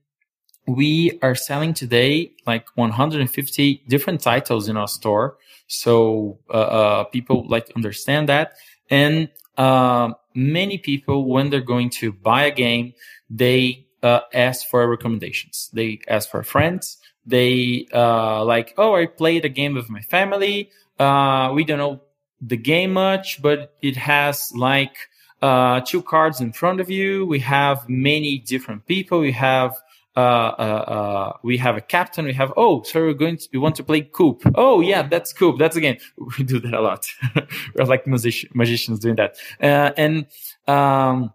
we 0.68 1.18
are 1.22 1.34
selling 1.34 1.74
today 1.74 2.34
like 2.46 2.68
150 2.76 3.84
different 3.88 4.22
titles 4.22 4.68
in 4.68 4.76
our 4.78 4.88
store. 4.88 5.38
So 5.68 6.40
uh, 6.50 6.58
uh, 6.58 7.04
people 7.06 7.48
like 7.48 7.72
understand 7.76 8.30
that. 8.30 8.54
And 8.90 9.30
uh, 9.58 10.14
many 10.36 10.78
people 10.78 11.26
when 11.26 11.50
they're 11.50 11.62
going 11.62 11.90
to 11.90 12.12
buy 12.12 12.44
a 12.44 12.52
game 12.52 12.94
they 13.30 13.86
uh, 14.04 14.22
ask 14.34 14.68
for 14.68 14.88
recommendations. 14.88 15.70
They 15.74 16.00
ask 16.08 16.30
for 16.30 16.44
friends. 16.44 16.98
They 17.26 17.88
uh, 17.94 18.46
like 18.46 18.74
oh 18.78 18.96
i 18.96 19.06
played 19.06 19.46
a 19.46 19.50
game 19.50 19.74
with 19.74 19.90
my 19.90 20.02
family. 20.02 20.70
Uh, 21.00 21.52
we 21.54 21.64
don't 21.64 21.78
know 21.80 22.02
the 22.40 22.58
game 22.58 22.94
much 22.94 23.42
but 23.42 23.74
it 23.82 23.96
has 23.96 24.52
like 24.56 24.96
uh, 25.42 25.82
two 25.82 26.02
cards 26.02 26.42
in 26.42 26.52
front 26.52 26.80
of 26.80 26.90
you. 26.90 27.26
We 27.26 27.40
have 27.40 27.88
many 27.90 28.38
different 28.40 28.86
people. 28.86 29.20
We 29.20 29.32
have 29.34 29.76
we 31.44 31.58
have 31.58 31.78
a 31.78 31.82
captain. 31.82 32.26
We 32.26 32.34
have 32.34 32.54
oh, 32.58 32.84
so 32.84 33.02
we're 33.02 33.14
going 33.14 33.38
to 33.38 33.48
we 33.54 33.60
want 33.60 33.76
to 33.76 33.84
play 33.84 34.02
Coop. 34.02 34.42
Oh 34.56 34.82
yeah, 34.82 35.04
that's 35.04 35.34
Coop. 35.34 35.60
That's 35.60 35.76
a 35.76 35.82
game. 35.82 35.98
We 36.38 36.44
do 36.44 36.60
that 36.60 36.74
a 36.74 36.82
lot. 36.82 37.08
we're 37.76 37.86
like 37.86 38.08
music- 38.08 38.54
magicians 38.56 39.00
doing 39.00 39.16
that. 39.16 39.38
Uh, 39.62 39.92
and 39.98 40.26
um, 40.68 41.34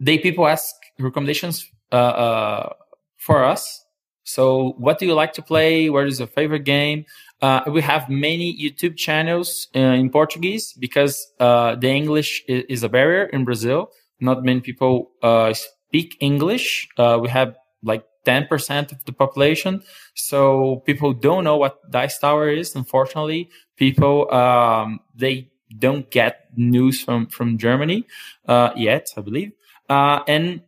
they 0.00 0.18
people 0.18 0.46
ask 0.46 0.74
recommendations 0.98 1.70
uh, 1.92 1.96
uh, 1.96 2.72
for 3.16 3.44
us. 3.44 3.84
So 4.24 4.74
what 4.78 4.98
do 4.98 5.06
you 5.06 5.14
like 5.14 5.34
to 5.34 5.42
play? 5.42 5.90
What 5.90 6.06
is 6.06 6.18
your 6.18 6.28
favorite 6.28 6.64
game? 6.64 7.04
Uh, 7.42 7.60
we 7.70 7.82
have 7.82 8.08
many 8.08 8.56
YouTube 8.58 8.96
channels 8.96 9.68
uh, 9.76 9.78
in 9.78 10.08
Portuguese 10.10 10.72
because 10.72 11.26
uh, 11.40 11.76
the 11.76 11.88
English 11.88 12.42
is, 12.48 12.64
is 12.68 12.82
a 12.82 12.88
barrier 12.88 13.24
in 13.24 13.44
Brazil. 13.44 13.90
Not 14.20 14.42
many 14.42 14.60
people 14.60 15.10
uh, 15.22 15.52
speak 15.52 16.16
English. 16.20 16.88
Uh, 16.96 17.18
we 17.20 17.28
have 17.28 17.54
like 17.84 18.04
10% 18.24 18.92
of 18.92 19.04
the 19.04 19.12
population. 19.12 19.82
So 20.14 20.82
people 20.86 21.12
don't 21.12 21.44
know 21.44 21.56
what 21.56 21.90
Dice 21.90 22.18
Tower 22.18 22.48
is. 22.48 22.74
Unfortunately, 22.74 23.50
people, 23.76 24.32
um, 24.34 25.00
they 25.14 25.50
don't 25.78 26.10
get 26.10 26.48
news 26.56 27.02
from, 27.02 27.26
from 27.26 27.58
Germany, 27.58 28.06
uh, 28.48 28.70
yet, 28.76 29.10
I 29.16 29.20
believe. 29.20 29.52
Uh, 29.88 30.20
and, 30.26 30.62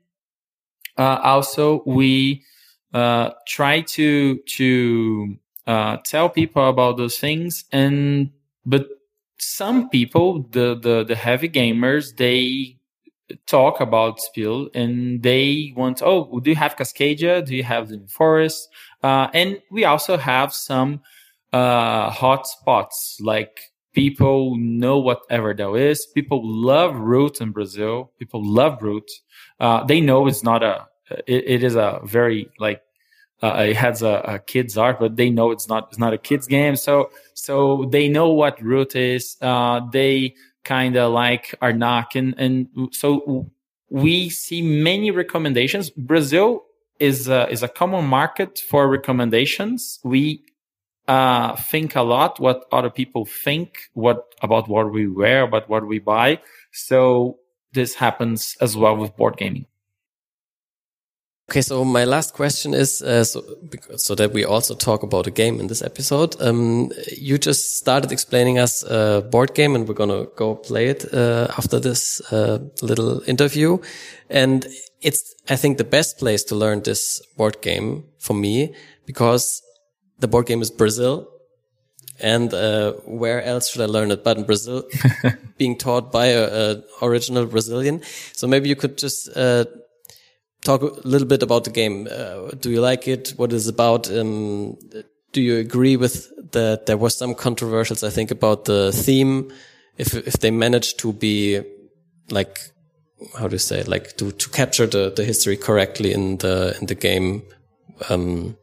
uh, 0.98 1.20
also 1.22 1.82
we, 1.86 2.42
uh, 2.92 3.30
try 3.46 3.80
to, 3.82 4.38
to, 4.38 5.36
uh, 5.66 5.96
tell 6.04 6.28
people 6.28 6.68
about 6.68 6.96
those 6.96 7.18
things. 7.18 7.64
And, 7.72 8.30
but 8.64 8.88
some 9.38 9.88
people, 9.90 10.42
the, 10.50 10.74
the, 10.74 11.04
the 11.04 11.14
heavy 11.14 11.48
gamers, 11.48 12.16
they 12.16 12.75
talk 13.46 13.80
about 13.80 14.20
Spiel 14.20 14.68
and 14.74 15.22
they 15.22 15.72
want, 15.76 16.02
oh, 16.02 16.40
do 16.40 16.50
you 16.50 16.56
have 16.56 16.76
Cascadia? 16.76 17.44
Do 17.44 17.56
you 17.56 17.64
have 17.64 17.88
the 17.88 18.00
Forest? 18.08 18.68
Uh, 19.02 19.28
and 19.34 19.60
we 19.70 19.84
also 19.84 20.16
have 20.16 20.52
some 20.52 21.00
uh, 21.52 22.10
hot 22.10 22.46
spots 22.46 23.18
like 23.20 23.60
people 23.92 24.56
know 24.56 24.98
what 24.98 25.28
Everdell 25.28 25.78
is. 25.78 26.06
People 26.14 26.40
love 26.44 26.94
Root 26.96 27.40
in 27.40 27.50
Brazil. 27.50 28.12
People 28.18 28.44
love 28.44 28.82
Root. 28.82 29.10
Uh, 29.58 29.84
they 29.84 30.00
know 30.00 30.26
it's 30.26 30.44
not 30.44 30.62
a, 30.62 30.86
it, 31.26 31.44
it 31.46 31.64
is 31.64 31.76
a 31.76 32.00
very 32.04 32.48
like, 32.58 32.82
uh, 33.42 33.66
it 33.68 33.76
has 33.76 34.02
a, 34.02 34.22
a 34.26 34.38
kid's 34.38 34.78
art, 34.78 34.98
but 34.98 35.16
they 35.16 35.30
know 35.30 35.50
it's 35.50 35.68
not, 35.68 35.88
it's 35.90 35.98
not 35.98 36.14
a 36.14 36.18
kid's 36.18 36.46
game. 36.46 36.76
So, 36.76 37.10
so 37.34 37.86
they 37.90 38.08
know 38.08 38.30
what 38.30 38.60
Root 38.62 38.96
is. 38.96 39.36
Uh, 39.40 39.80
they, 39.92 40.34
kind 40.66 40.96
of 40.96 41.12
like 41.12 41.54
Arnak. 41.62 42.14
And, 42.14 42.34
and 42.36 42.68
so 42.92 43.48
we 43.88 44.28
see 44.28 44.60
many 44.60 45.10
recommendations. 45.10 45.90
Brazil 45.90 46.64
is 46.98 47.28
a, 47.28 47.48
is 47.48 47.62
a 47.62 47.68
common 47.68 48.04
market 48.06 48.58
for 48.58 48.88
recommendations. 48.88 50.00
We 50.04 50.42
uh, 51.08 51.56
think 51.56 51.94
a 51.94 52.02
lot 52.02 52.40
what 52.40 52.66
other 52.72 52.90
people 52.90 53.24
think, 53.24 53.78
what 53.94 54.34
about 54.42 54.68
what 54.68 54.92
we 54.92 55.06
wear, 55.06 55.42
about 55.42 55.68
what 55.68 55.86
we 55.86 55.98
buy. 56.00 56.40
So 56.72 57.38
this 57.72 57.94
happens 57.94 58.56
as 58.60 58.76
well 58.76 58.96
with 58.96 59.16
board 59.16 59.36
gaming. 59.36 59.66
Okay, 61.48 61.62
so 61.62 61.84
my 61.84 62.04
last 62.04 62.34
question 62.34 62.74
is 62.74 63.02
uh, 63.02 63.22
so 63.22 63.40
so 63.96 64.16
that 64.16 64.32
we 64.32 64.44
also 64.44 64.74
talk 64.74 65.04
about 65.04 65.28
a 65.28 65.30
game 65.30 65.60
in 65.60 65.68
this 65.68 65.80
episode. 65.80 66.34
Um, 66.40 66.90
you 67.16 67.38
just 67.38 67.76
started 67.76 68.10
explaining 68.10 68.58
us 68.58 68.82
a 68.82 69.22
board 69.30 69.54
game, 69.54 69.76
and 69.76 69.86
we're 69.86 69.94
gonna 69.94 70.26
go 70.34 70.56
play 70.56 70.88
it 70.88 71.04
uh, 71.14 71.46
after 71.56 71.78
this 71.78 72.20
uh, 72.32 72.58
little 72.82 73.22
interview. 73.28 73.78
And 74.28 74.66
it's 75.00 75.36
I 75.48 75.54
think 75.54 75.78
the 75.78 75.84
best 75.84 76.18
place 76.18 76.42
to 76.44 76.56
learn 76.56 76.82
this 76.82 77.22
board 77.36 77.62
game 77.62 78.06
for 78.18 78.34
me 78.34 78.74
because 79.06 79.62
the 80.18 80.26
board 80.26 80.46
game 80.46 80.62
is 80.62 80.70
Brazil. 80.72 81.28
And 82.18 82.52
uh, 82.54 82.94
where 83.04 83.42
else 83.42 83.68
should 83.68 83.82
I 83.82 83.86
learn 83.86 84.10
it 84.10 84.24
but 84.24 84.38
in 84.38 84.44
Brazil, 84.44 84.84
being 85.58 85.76
taught 85.76 86.10
by 86.10 86.28
a, 86.28 86.44
a 86.44 86.82
original 87.02 87.46
Brazilian? 87.46 88.00
So 88.32 88.48
maybe 88.48 88.68
you 88.70 88.74
could 88.74 88.96
just 88.96 89.28
uh, 89.36 89.66
talk 90.66 90.82
a 90.82 91.08
little 91.08 91.28
bit 91.28 91.42
about 91.42 91.64
the 91.64 91.70
game. 91.70 92.08
Uh, 92.10 92.50
do 92.60 92.70
you 92.70 92.80
like 92.80 93.08
it? 93.08 93.34
What 93.36 93.52
is 93.52 93.68
about? 93.68 94.10
Um, 94.10 94.76
do 95.32 95.40
you 95.40 95.56
agree 95.58 95.96
with 95.96 96.30
that? 96.52 96.86
There 96.86 96.96
was 96.96 97.16
some 97.16 97.34
controversials, 97.34 98.06
I 98.06 98.10
think, 98.10 98.30
about 98.30 98.64
the 98.64 98.92
theme. 98.92 99.52
If 99.96 100.14
if 100.14 100.34
they 100.40 100.50
managed 100.50 100.98
to 101.00 101.12
be 101.12 101.62
like 102.30 102.58
how 103.38 103.48
do 103.48 103.54
you 103.54 103.58
say 103.58 103.80
it? 103.80 103.88
like 103.88 104.16
to 104.16 104.32
to 104.32 104.50
capture 104.50 104.86
the 104.86 105.12
the 105.14 105.24
history 105.24 105.56
correctly 105.56 106.12
in 106.12 106.38
the 106.38 106.76
in 106.80 106.86
the 106.86 106.94
game. 106.94 107.42
Um, 108.10 108.56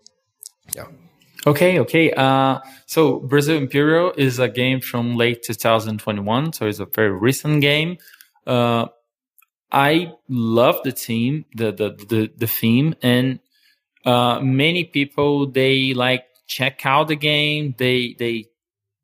yeah. 0.75 0.87
Okay, 1.45 1.79
okay. 1.79 2.13
Uh, 2.13 2.59
so 2.85 3.19
Brazil 3.19 3.57
Imperial 3.57 4.13
is 4.15 4.39
a 4.39 4.47
game 4.47 4.79
from 4.79 5.17
late 5.17 5.43
2021, 5.43 6.53
so 6.53 6.67
it's 6.67 6.79
a 6.79 6.85
very 6.85 7.11
recent 7.11 7.61
game. 7.61 7.97
Uh, 8.47 8.87
I 9.73 10.13
love 10.29 10.77
the 10.83 10.91
team, 10.91 11.45
the 11.55 11.71
the 11.71 11.89
the, 12.07 12.31
the 12.37 12.47
theme, 12.47 12.95
and 13.01 13.39
uh, 14.05 14.39
many 14.39 14.83
people 14.83 15.47
they 15.47 15.93
like 15.93 16.25
check 16.47 16.85
out 16.85 17.07
the 17.07 17.15
game. 17.15 17.73
They 17.77 18.15
they 18.19 18.45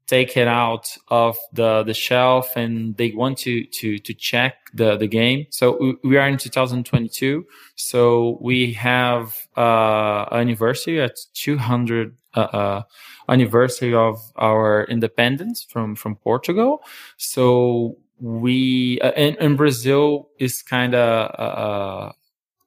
take 0.10 0.36
it 0.36 0.48
out 0.48 0.96
of 1.10 1.38
the 1.54 1.84
the 1.84 1.94
shelf 1.94 2.56
and 2.56 2.98
they 2.98 3.12
want 3.12 3.38
to 3.40 3.64
to 3.66 3.98
to 4.00 4.14
check 4.14 4.56
the 4.74 4.98
the 4.98 5.08
game. 5.08 5.46
So 5.52 5.98
we, 6.04 6.18
are 6.18 6.28
in 6.28 6.38
2022. 6.38 7.46
So 7.76 8.38
we 8.42 8.74
have 8.74 9.36
uh 9.56 10.26
anniversary 10.32 11.02
at 11.02 11.18
200 11.34 12.16
uh, 12.36 12.40
uh 12.40 12.82
anniversary 13.28 13.94
of 13.94 14.20
our 14.36 14.84
independence 14.86 15.64
from 15.64 15.96
from 15.96 16.16
Portugal. 16.16 16.84
So 17.18 17.98
we 18.20 19.00
uh, 19.02 19.12
and, 19.16 19.38
and 19.40 19.58
Brazil 19.58 20.30
is 20.40 20.62
kind 20.62 20.94
of 20.96 21.32
uh, 21.40 21.44
uh, 21.44 22.12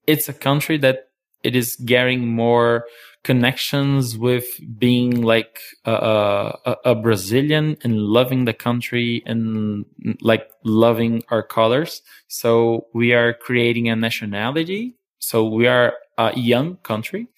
it's 0.07 0.29
a 0.29 0.33
country 0.33 0.79
that 0.79 1.09
it 1.43 1.57
is 1.57 1.77
getting 1.77 2.27
more 2.27 2.87
connections 3.25 4.19
with 4.19 4.45
being 4.79 5.23
like 5.23 5.61
a, 5.85 6.55
a, 6.85 6.95
Brazilian 6.95 7.77
and 7.85 7.99
loving 7.99 8.47
the 8.47 8.53
country 8.53 9.23
and 9.27 9.85
like 10.21 10.51
loving 10.65 11.23
our 11.29 11.43
colors. 11.43 12.03
So 12.27 12.89
we 12.93 13.13
are 13.13 13.33
creating 13.33 13.89
a 13.89 13.95
nationality. 13.95 14.97
So 15.21 15.47
we 15.47 15.69
are 15.69 15.95
a 16.19 16.37
young 16.37 16.77
country, 16.79 17.29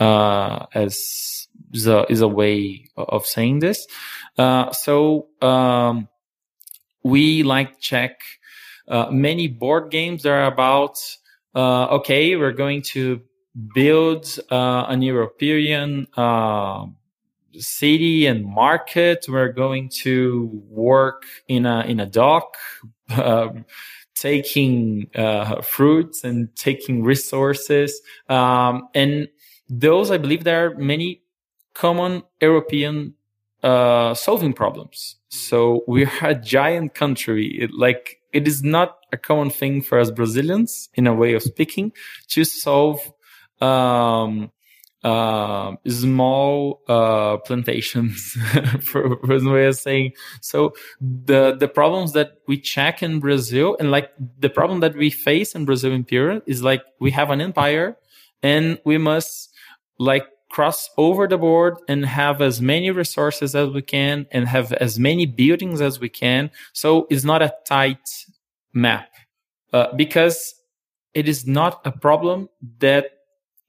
uh, 0.00 0.66
as 0.74 1.48
is 1.72 1.86
a, 1.86 2.10
is 2.10 2.22
a 2.22 2.28
way 2.28 2.88
of 2.96 3.26
saying 3.26 3.58
this. 3.58 3.86
Uh, 4.38 4.72
so, 4.72 5.28
um, 5.42 6.08
we 7.06 7.42
like 7.42 7.80
check, 7.80 8.20
uh, 8.88 9.10
many 9.10 9.48
board 9.48 9.90
games 9.90 10.26
are 10.26 10.46
about, 10.46 10.98
uh, 11.54 11.86
okay, 11.86 12.36
we're 12.36 12.52
going 12.52 12.82
to 12.82 13.20
build 13.74 14.38
uh, 14.50 14.84
an 14.88 15.02
European 15.02 16.06
uh, 16.16 16.86
city 17.58 18.26
and 18.26 18.44
market. 18.44 19.26
We're 19.28 19.52
going 19.52 19.88
to 20.02 20.62
work 20.68 21.24
in 21.48 21.66
a 21.66 21.80
in 21.86 22.00
a 22.00 22.06
dock, 22.06 22.56
uh, 23.10 23.48
taking 24.14 25.10
uh, 25.14 25.62
fruits 25.62 26.24
and 26.24 26.54
taking 26.56 27.02
resources. 27.02 28.00
Um, 28.28 28.88
and 28.94 29.28
those, 29.68 30.10
I 30.10 30.18
believe, 30.18 30.44
there 30.44 30.66
are 30.66 30.74
many 30.76 31.22
common 31.74 32.22
European 32.40 33.15
uh, 33.66 34.14
solving 34.14 34.52
problems. 34.52 35.16
So 35.28 35.82
we're 35.88 36.12
a 36.22 36.36
giant 36.36 36.94
country. 36.94 37.48
It, 37.62 37.70
like 37.72 38.20
it 38.32 38.46
is 38.46 38.62
not 38.62 38.98
a 39.12 39.16
common 39.16 39.50
thing 39.50 39.82
for 39.82 39.98
us 39.98 40.10
Brazilians, 40.12 40.88
in 40.94 41.08
a 41.08 41.14
way 41.14 41.34
of 41.34 41.42
speaking, 41.42 41.92
to 42.28 42.44
solve 42.44 43.00
um, 43.60 44.52
uh, 45.02 45.74
small 45.88 46.82
uh, 46.88 47.38
plantations, 47.38 48.36
for, 48.82 49.18
for 49.26 49.40
the 49.40 49.50
way 49.50 49.66
of 49.66 49.76
saying. 49.76 50.12
So 50.40 50.74
the 51.00 51.56
the 51.56 51.68
problems 51.68 52.12
that 52.12 52.34
we 52.46 52.60
check 52.60 53.02
in 53.02 53.18
Brazil, 53.18 53.76
and 53.80 53.90
like 53.90 54.12
the 54.38 54.50
problem 54.50 54.78
that 54.80 54.94
we 54.94 55.10
face 55.10 55.56
in 55.56 55.64
Brazil 55.64 55.92
in 55.92 56.04
period 56.04 56.42
is 56.46 56.62
like 56.62 56.82
we 57.00 57.10
have 57.10 57.30
an 57.30 57.40
empire, 57.40 57.96
and 58.44 58.78
we 58.84 58.96
must 58.96 59.52
like 59.98 60.26
cross 60.50 60.88
over 60.96 61.26
the 61.26 61.38
board 61.38 61.76
and 61.88 62.04
have 62.06 62.40
as 62.40 62.60
many 62.60 62.90
resources 62.90 63.54
as 63.54 63.70
we 63.70 63.82
can 63.82 64.26
and 64.30 64.46
have 64.48 64.72
as 64.74 64.98
many 64.98 65.26
buildings 65.26 65.80
as 65.80 66.00
we 66.00 66.08
can. 66.08 66.50
So 66.72 67.06
it's 67.10 67.24
not 67.24 67.42
a 67.42 67.52
tight 67.66 68.08
map 68.72 69.08
uh, 69.72 69.92
because 69.94 70.54
it 71.14 71.28
is 71.28 71.46
not 71.46 71.80
a 71.84 71.92
problem 71.92 72.48
that 72.78 73.10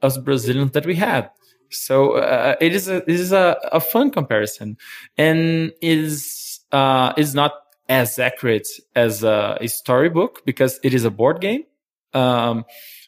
us 0.01 0.17
Brazilians 0.17 0.71
that 0.71 0.85
we 0.85 0.95
had. 0.95 1.29
So 1.69 2.13
uh, 2.13 2.55
it 2.61 2.73
is 2.73 2.87
a 2.87 2.97
it 2.97 3.09
is 3.09 3.31
a, 3.31 3.57
a 3.71 3.79
fun 3.79 4.11
comparison, 4.11 4.77
and 5.17 5.73
is 5.81 6.61
uh, 6.71 7.13
is 7.17 7.35
not 7.35 7.53
as 7.89 8.19
accurate 8.19 8.67
as 8.95 9.23
a, 9.23 9.57
a 9.59 9.67
storybook 9.67 10.45
because 10.45 10.79
it 10.83 10.93
is 10.93 11.03
a 11.03 11.11
board 11.11 11.41
game. 11.41 11.63
Um, 12.13 12.65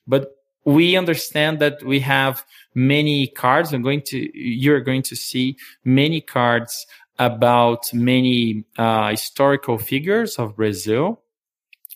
but 0.07 0.38
we 0.69 0.95
understand 0.95 1.57
that 1.59 1.83
we 1.83 1.99
have 1.99 2.45
many 2.75 3.27
cards. 3.27 3.73
I'm 3.73 3.81
going 3.81 4.03
to 4.03 4.17
you're 4.37 4.81
going 4.81 5.01
to 5.03 5.15
see 5.15 5.57
many 5.83 6.21
cards 6.21 6.85
about 7.17 7.91
many 7.91 8.65
uh, 8.77 9.09
historical 9.09 9.77
figures 9.79 10.37
of 10.37 10.55
Brazil. 10.55 11.21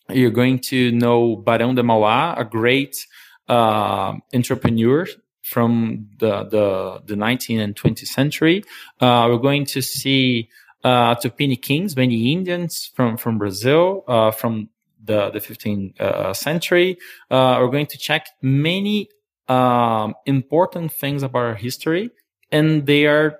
You're 0.09 0.31
going 0.31 0.59
to 0.71 0.91
know 0.91 1.37
Barão 1.37 1.75
de 1.75 1.83
Mauá, 1.83 2.37
a 2.37 2.43
great 2.43 3.05
uh, 3.47 4.15
entrepreneur 4.33 5.07
from 5.43 6.07
the, 6.19 6.43
the, 6.45 7.01
the 7.05 7.15
19th 7.15 7.63
and 7.63 7.75
20th 7.75 8.07
century. 8.07 8.63
Uh, 8.99 9.27
we're 9.29 9.37
going 9.37 9.65
to 9.65 9.81
see 9.81 10.49
uh, 10.83 11.15
Tupiniquins, 11.15 11.95
many 11.95 12.33
Indians 12.33 12.91
from, 12.93 13.17
from 13.17 13.37
Brazil, 13.37 14.03
uh, 14.07 14.31
from 14.31 14.69
the, 15.03 15.29
the 15.31 15.39
15th 15.39 15.99
uh, 15.99 16.33
century. 16.33 16.97
Uh, 17.29 17.57
we're 17.59 17.71
going 17.71 17.87
to 17.87 17.97
check 17.97 18.27
many 18.41 19.09
um, 19.47 20.13
important 20.25 20.91
things 20.91 21.23
about 21.23 21.39
our 21.39 21.55
history, 21.55 22.09
and 22.51 22.85
they 22.85 23.05
are 23.05 23.37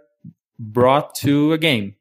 brought 0.60 1.16
to 1.16 1.54
a 1.54 1.58
game. 1.58 1.96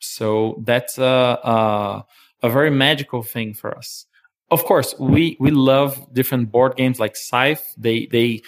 So 0.00 0.62
that's 0.64 0.98
a, 0.98 1.04
a, 1.04 2.06
a 2.42 2.50
very 2.50 2.70
magical 2.70 3.22
thing 3.22 3.54
for 3.54 3.76
us 3.76 4.06
of 4.50 4.64
course 4.64 4.94
we 4.98 5.36
we 5.40 5.50
love 5.50 6.12
different 6.12 6.50
board 6.50 6.76
games 6.76 6.98
like 6.98 7.16
scythe 7.16 7.74
they 7.76 8.06
they 8.06 8.42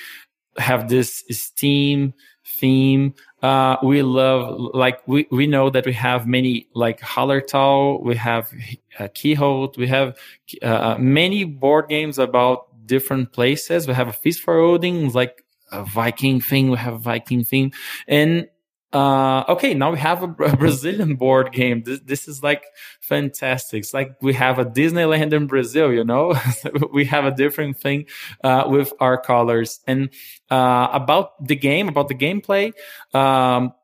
have 0.57 0.89
this 0.89 1.23
steam 1.31 2.13
theme 2.47 3.15
uh 3.43 3.77
we 3.83 4.03
love 4.03 4.59
like 4.75 5.01
we 5.07 5.27
we 5.31 5.47
know 5.47 5.71
that 5.71 5.87
we 5.87 5.93
have 5.93 6.27
many 6.27 6.69
like 6.75 7.01
hallertau 7.01 8.03
we 8.03 8.15
have 8.15 8.53
uh, 8.99 9.09
Quixote 9.09 9.81
we 9.81 9.87
have 9.87 10.17
uh, 10.63 10.97
many 10.99 11.45
board 11.45 11.89
games 11.89 12.19
about 12.19 12.67
different 12.91 13.33
places. 13.33 13.87
We 13.87 13.95
have 13.95 14.09
a 14.09 14.13
feast 14.13 14.41
for 14.41 14.59
odin 14.59 15.09
like 15.11 15.45
a 15.73 15.85
viking 15.85 16.41
thing 16.41 16.71
we 16.71 16.77
have 16.77 16.95
a 16.95 17.05
viking 17.13 17.45
theme. 17.45 17.71
And 18.09 18.49
uh, 18.93 19.45
okay, 19.49 19.73
now 19.75 19.93
we 19.93 19.99
have 19.99 20.23
a, 20.23 20.27
Brazilian 20.57 21.15
board 21.15 21.53
game. 21.53 21.83
This, 21.85 22.01
this, 22.01 22.29
is 22.29 22.43
like 22.43 22.65
fantastic. 23.01 23.81
It's 23.81 23.95
like 23.95 24.17
we 24.21 24.33
have 24.35 24.59
a 24.59 24.65
Disneyland 24.65 25.33
in 25.33 25.47
Brazil, 25.47 25.93
you 25.93 26.05
know, 26.05 26.35
we 26.93 27.05
have 27.05 27.25
a 27.25 27.31
different 27.31 27.79
thing, 27.79 28.07
uh, 28.43 28.65
with 28.67 28.93
our 28.99 29.21
colors 29.21 29.81
and, 29.87 30.11
uh, 30.51 30.89
about 30.93 31.47
the 31.47 31.55
game, 31.55 31.89
about 31.89 32.09
the 32.09 32.17
gameplay. 32.17 32.73
Um, 33.15 33.75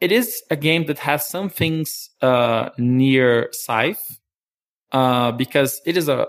it 0.00 0.10
is 0.10 0.42
a 0.50 0.56
game 0.56 0.86
that 0.86 0.98
has 1.00 1.28
some 1.28 1.50
things, 1.50 2.08
uh, 2.22 2.70
near 2.78 3.48
Scythe. 3.52 4.18
Uh, 4.92 5.30
because 5.30 5.80
it 5.86 5.96
is 5.96 6.08
a, 6.08 6.26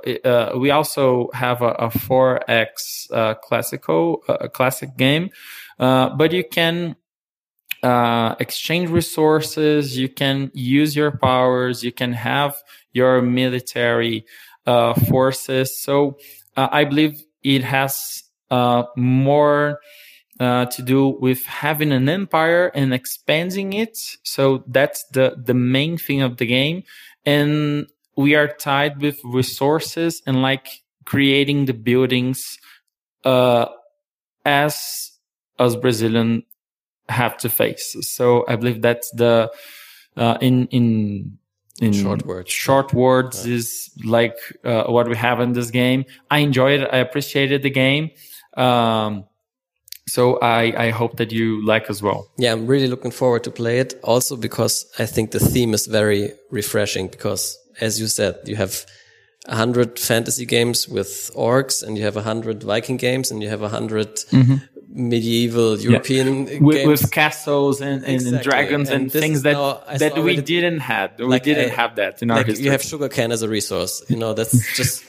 we 0.56 0.70
also 0.70 1.32
have 1.34 1.64
a, 1.64 1.70
a 1.70 1.88
4X, 1.88 3.12
uh, 3.12 3.34
classical, 3.36 4.18
classic 4.54 4.96
game. 4.98 5.32
Uh, 5.80 6.10
but 6.10 6.32
you 6.32 6.44
can, 6.44 6.96
uh, 7.84 8.36
exchange 8.40 8.90
resources, 8.90 9.98
you 9.98 10.10
can 10.10 10.52
use 10.54 10.96
your 10.96 11.12
powers, 11.12 11.84
you 11.84 11.92
can 11.92 12.14
have 12.14 12.56
your 12.94 13.22
military 13.22 14.26
uh, 14.66 14.94
forces. 14.94 15.78
So 15.80 16.18
uh, 16.56 16.68
I 16.72 16.84
believe 16.84 17.24
it 17.44 17.64
has 17.64 18.24
uh, 18.52 18.84
more 18.96 19.80
uh, 20.40 20.66
to 20.66 20.82
do 20.82 21.10
with 21.20 21.46
having 21.46 21.92
an 21.92 22.10
empire 22.10 22.72
and 22.74 22.94
expanding 22.94 23.74
it. 23.74 23.98
So 24.24 24.64
that's 24.68 25.06
the 25.12 25.36
the 25.44 25.54
main 25.54 25.98
thing 25.98 26.22
of 26.22 26.38
the 26.38 26.46
game, 26.46 26.84
and 27.26 27.88
we 28.16 28.36
are 28.36 28.48
tied 28.48 29.02
with 29.02 29.20
resources 29.24 30.22
and 30.26 30.42
like 30.42 30.68
creating 31.06 31.66
the 31.66 31.74
buildings 31.74 32.58
uh, 33.24 33.68
as 34.46 35.12
as 35.60 35.76
Brazilian 35.76 36.44
have 37.12 37.38
to 37.38 37.50
face. 37.50 37.96
So 38.02 38.46
I 38.48 38.56
believe 38.56 38.82
that's 38.82 39.12
the 39.12 39.52
uh, 40.18 40.38
in 40.42 40.68
in 40.68 41.38
in 41.82 41.94
short 41.94 42.26
words. 42.26 42.52
Short 42.52 42.94
words 42.94 43.46
yeah. 43.46 43.56
is 43.56 43.90
like 44.04 44.38
uh, 44.64 44.84
what 44.86 45.08
we 45.08 45.18
have 45.18 45.40
in 45.40 45.54
this 45.54 45.72
game. 45.72 46.06
I 46.30 46.40
enjoyed 46.40 46.82
it. 46.82 46.90
I 46.92 46.98
appreciated 46.98 47.64
the 47.64 47.70
game. 47.70 48.12
Um, 48.56 49.26
so 50.08 50.38
I, 50.40 50.88
I 50.88 50.90
hope 50.90 51.18
that 51.18 51.32
you 51.32 51.66
like 51.66 51.90
as 51.90 52.02
well. 52.02 52.30
Yeah, 52.38 52.52
I'm 52.52 52.68
really 52.68 52.88
looking 52.88 53.12
forward 53.12 53.44
to 53.46 53.52
play 53.52 53.80
it. 53.80 54.00
Also 54.04 54.36
because 54.36 54.86
I 55.00 55.06
think 55.06 55.32
the 55.32 55.40
theme 55.40 55.74
is 55.74 55.88
very 55.88 56.34
refreshing. 56.50 57.08
Because 57.08 57.58
as 57.80 58.00
you 58.00 58.08
said, 58.08 58.36
you 58.46 58.56
have 58.58 58.86
a 59.48 59.56
hundred 59.56 59.98
fantasy 60.00 60.46
games 60.46 60.88
with 60.88 61.32
orcs, 61.36 61.82
and 61.82 61.98
you 61.98 62.04
have 62.04 62.18
a 62.18 62.22
hundred 62.22 62.62
Viking 62.64 62.98
games, 62.98 63.32
and 63.32 63.42
you 63.42 63.50
have 63.50 63.62
a 63.62 63.70
100 63.70 64.26
mm 64.32 64.42
-hmm 64.44 64.71
medieval 64.94 65.80
European 65.80 66.48
yeah. 66.48 66.60
with, 66.60 66.88
with, 66.88 67.12
castles 67.12 67.82
and, 67.82 68.04
and, 68.04 68.14
exactly. 68.14 68.36
and 68.36 68.44
dragons 68.44 68.90
and, 68.90 69.02
and 69.04 69.12
things 69.12 69.44
that 69.44 69.56
that 70.00 70.18
we 70.18 70.38
didn't 70.38 70.80
have. 70.80 71.18
We 71.18 71.26
like 71.26 71.44
didn't 71.44 71.72
have 71.72 71.96
that 71.96 72.22
in 72.22 72.32
our 72.32 72.38
like 72.38 72.48
history. 72.48 72.66
You 72.66 72.72
have 72.72 72.82
sugar 72.82 73.10
cane 73.10 73.32
as 73.32 73.42
a 73.42 73.50
resource. 73.50 74.04
You 74.10 74.18
know, 74.18 74.34
that's 74.34 74.76
just 74.76 75.04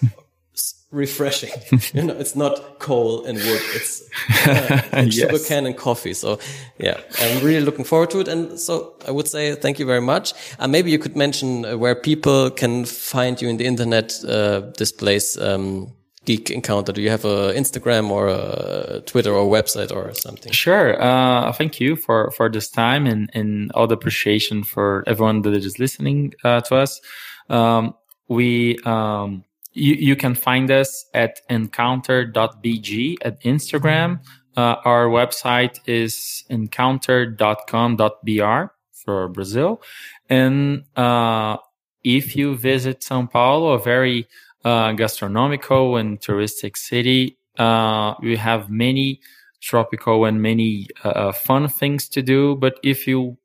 refreshing. 0.92 1.50
you 1.94 2.04
know, 2.04 2.14
it's 2.14 2.36
not 2.36 2.78
coal 2.78 3.24
and 3.24 3.38
wood. 3.38 3.62
It's 3.74 4.02
uh, 4.46 4.82
Yes. 4.92 5.14
sugarcane 5.14 5.66
and 5.66 5.76
coffee. 5.76 6.14
So 6.14 6.38
yeah, 6.78 7.00
I'm 7.18 7.44
really 7.44 7.64
looking 7.64 7.84
forward 7.84 8.10
to 8.10 8.20
it. 8.20 8.28
And 8.28 8.60
so 8.60 8.94
I 9.08 9.10
would 9.10 9.26
say 9.26 9.54
thank 9.54 9.78
you 9.78 9.86
very 9.86 10.00
much. 10.00 10.34
Uh, 10.58 10.68
maybe 10.68 10.90
you 10.90 10.98
could 10.98 11.16
mention 11.16 11.64
uh, 11.64 11.76
where 11.76 11.94
people 11.94 12.50
can 12.50 12.84
find 12.84 13.40
you 13.42 13.48
in 13.48 13.56
the 13.56 13.64
internet. 13.64 14.12
Uh, 14.24 14.70
this 14.78 14.92
place, 14.92 15.36
um, 15.38 15.92
Geek 16.24 16.50
Encounter. 16.50 16.92
Do 16.92 17.02
you 17.02 17.10
have 17.10 17.24
a 17.24 17.52
Instagram 17.54 18.10
or 18.10 18.28
a 18.28 19.00
Twitter 19.06 19.32
or 19.32 19.50
website 19.50 19.94
or 19.94 20.14
something? 20.14 20.52
Sure. 20.52 21.00
Uh, 21.02 21.52
thank 21.52 21.80
you 21.80 21.96
for, 21.96 22.30
for 22.30 22.48
this 22.48 22.70
time 22.70 23.06
and, 23.06 23.30
and 23.34 23.72
all 23.72 23.86
the 23.86 23.94
appreciation 23.94 24.62
for 24.62 25.04
everyone 25.06 25.42
that 25.42 25.54
is 25.54 25.78
listening 25.78 26.32
uh, 26.44 26.60
to 26.62 26.76
us. 26.76 27.00
Um, 27.48 27.94
we, 28.28 28.78
um, 28.84 29.44
you, 29.72 29.94
you 29.94 30.16
can 30.16 30.34
find 30.34 30.70
us 30.70 31.06
at 31.12 31.40
encounter.bg 31.50 33.16
at 33.22 33.42
Instagram. 33.42 34.20
Uh, 34.56 34.76
our 34.84 35.06
website 35.06 35.80
is 35.86 36.44
encounter.com.br 36.48 38.64
for 38.92 39.28
Brazil. 39.28 39.82
And, 40.28 40.84
uh, 40.96 41.56
if 42.04 42.36
you 42.36 42.56
visit 42.56 43.00
São 43.00 43.30
Paulo, 43.30 43.72
a 43.72 43.78
very, 43.78 44.26
uh, 44.64 44.92
gastronomical 44.92 45.96
and 45.96 46.20
touristic 46.20 46.76
city, 46.76 47.38
uh, 47.58 48.14
we 48.22 48.36
have 48.36 48.70
many 48.70 49.20
tropical 49.60 50.24
and 50.24 50.42
many 50.42 50.88
uh, 51.04 51.32
fun 51.32 51.68
things 51.68 52.08
to 52.08 52.22
do. 52.22 52.56
But 52.56 52.74
if 52.82 53.06
you 53.06 53.38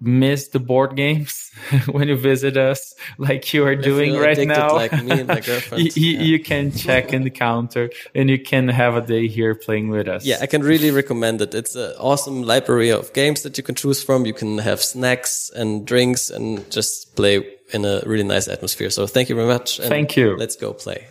miss 0.00 0.48
the 0.48 0.60
board 0.60 0.96
games 0.96 1.50
when 1.90 2.08
you 2.08 2.16
visit 2.16 2.56
us, 2.56 2.94
like 3.18 3.52
you 3.54 3.64
are 3.64 3.72
If 3.72 3.82
doing 3.82 4.12
you're 4.12 4.22
right 4.22 4.46
now, 4.46 4.74
like 4.74 4.92
me 5.02 5.20
and 5.20 5.28
my 5.28 5.40
girlfriend, 5.40 5.84
you, 5.96 6.02
you, 6.02 6.18
yeah. 6.18 6.22
you 6.22 6.38
can 6.40 6.72
check 6.72 7.12
in 7.12 7.24
the 7.24 7.30
counter 7.30 7.90
and 8.14 8.28
you 8.28 8.38
can 8.38 8.68
have 8.68 8.96
a 8.96 9.00
day 9.00 9.28
here 9.28 9.54
playing 9.54 9.88
with 9.88 10.08
us. 10.08 10.24
Yeah, 10.24 10.38
I 10.40 10.46
can 10.46 10.62
really 10.62 10.90
recommend 10.90 11.40
it. 11.40 11.54
It's 11.54 11.74
an 11.74 11.94
awesome 11.98 12.42
library 12.42 12.90
of 12.90 13.12
games 13.12 13.42
that 13.42 13.56
you 13.56 13.64
can 13.64 13.74
choose 13.74 14.02
from. 14.02 14.26
You 14.26 14.34
can 14.34 14.58
have 14.58 14.82
snacks 14.82 15.50
and 15.54 15.86
drinks 15.86 16.30
and 16.30 16.70
just 16.70 17.16
play 17.16 17.44
in 17.72 17.84
a 17.84 18.02
really 18.04 18.24
nice 18.24 18.48
atmosphere. 18.48 18.90
So 18.90 19.06
thank 19.06 19.28
you 19.28 19.34
very 19.34 19.48
much. 19.48 19.78
And 19.78 19.88
Thank 19.88 20.16
you. 20.16 20.36
Let's 20.36 20.56
go 20.56 20.72
play. 20.72 21.08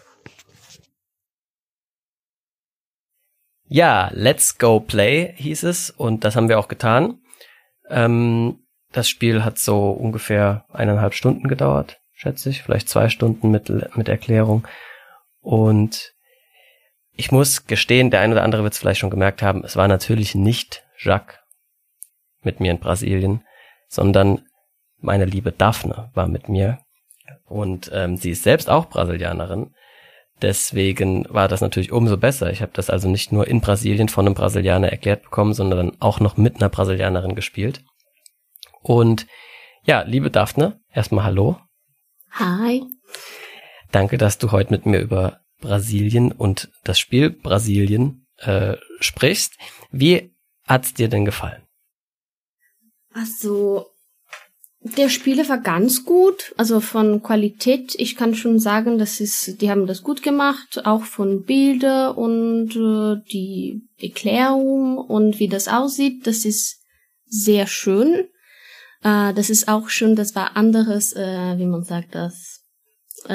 Ja, 3.73 4.11
Let's 4.13 4.59
Go 4.59 4.79
Play 4.79 5.33
hieß 5.35 5.63
es 5.63 5.89
und 5.89 6.23
das 6.23 6.35
haben 6.35 6.47
wir 6.47 6.59
auch 6.59 6.67
getan. 6.67 7.19
Ähm, 7.89 8.62
das 8.93 9.09
Spiel 9.09 9.43
hat 9.43 9.59
so 9.59 9.91
ungefähr 9.91 10.65
eineinhalb 10.71 11.13
Stunden 11.13 11.47
gedauert, 11.47 11.99
schätze 12.13 12.49
ich, 12.49 12.61
vielleicht 12.61 12.87
zwei 12.87 13.09
Stunden 13.09 13.51
mit, 13.51 13.69
mit 13.97 14.07
Erklärung. 14.07 14.65
Und 15.41 16.13
ich 17.15 17.31
muss 17.31 17.65
gestehen, 17.67 18.11
der 18.11 18.21
eine 18.21 18.33
oder 18.33 18.43
andere 18.43 18.63
wird 18.63 18.73
es 18.73 18.79
vielleicht 18.79 18.99
schon 18.99 19.09
gemerkt 19.09 19.41
haben, 19.41 19.63
es 19.63 19.75
war 19.75 19.87
natürlich 19.87 20.35
nicht 20.35 20.83
Jacques 20.97 21.39
mit 22.41 22.59
mir 22.59 22.71
in 22.71 22.79
Brasilien, 22.79 23.43
sondern 23.87 24.43
meine 24.99 25.25
liebe 25.25 25.51
Daphne 25.51 26.11
war 26.13 26.27
mit 26.27 26.47
mir. 26.47 26.79
Und 27.45 27.91
ähm, 27.93 28.17
sie 28.17 28.31
ist 28.31 28.43
selbst 28.43 28.69
auch 28.69 28.89
Brasilianerin. 28.89 29.73
Deswegen 30.41 31.25
war 31.29 31.47
das 31.47 31.61
natürlich 31.61 31.91
umso 31.91 32.17
besser. 32.17 32.51
Ich 32.51 32.61
habe 32.61 32.71
das 32.73 32.89
also 32.89 33.09
nicht 33.09 33.31
nur 33.31 33.47
in 33.47 33.61
Brasilien 33.61 34.09
von 34.09 34.25
einem 34.25 34.35
Brasilianer 34.35 34.89
erklärt 34.89 35.23
bekommen, 35.23 35.53
sondern 35.53 35.93
auch 35.99 36.19
noch 36.19 36.37
mit 36.37 36.57
einer 36.57 36.69
Brasilianerin 36.69 37.35
gespielt. 37.35 37.83
Und 38.83 39.25
ja, 39.85 40.03
liebe 40.03 40.29
Daphne, 40.29 40.79
erstmal 40.91 41.25
hallo. 41.25 41.57
Hi. 42.31 42.83
Danke, 43.91 44.17
dass 44.17 44.37
du 44.37 44.51
heute 44.51 44.71
mit 44.71 44.85
mir 44.85 44.99
über 44.99 45.39
Brasilien 45.59 46.31
und 46.31 46.69
das 46.83 46.99
Spiel 46.99 47.29
Brasilien 47.29 48.27
äh, 48.37 48.75
sprichst. 48.99 49.57
Wie 49.91 50.35
hat's 50.67 50.93
dir 50.93 51.07
denn 51.07 51.25
gefallen? 51.25 51.63
Also, 53.13 53.87
der 54.81 55.09
Spieler 55.09 55.47
war 55.47 55.59
ganz 55.59 56.03
gut, 56.03 56.53
also 56.57 56.81
von 56.81 57.21
Qualität. 57.23 57.95
Ich 57.97 58.15
kann 58.15 58.35
schon 58.35 58.59
sagen, 58.59 58.97
das 58.97 59.19
ist, 59.19 59.61
die 59.61 59.69
haben 59.69 59.87
das 59.87 60.01
gut 60.01 60.23
gemacht, 60.23 60.85
auch 60.85 61.03
von 61.03 61.43
Bilder 61.43 62.17
und 62.17 62.75
äh, 62.75 63.23
die 63.31 63.83
Erklärung 64.01 64.97
und 64.97 65.39
wie 65.39 65.47
das 65.47 65.67
aussieht. 65.67 66.27
Das 66.27 66.43
ist 66.43 66.81
sehr 67.25 67.67
schön. 67.67 68.27
Äh, 69.03 69.33
das 69.33 69.49
ist 69.49 69.67
auch 69.67 69.89
schön, 69.89 70.15
das 70.15 70.35
war 70.35 70.55
anderes, 70.55 71.13
äh, 71.13 71.57
wie 71.57 71.65
man 71.65 71.83
sagt 71.83 72.15
das. 72.15 72.61
Äh, 73.27 73.33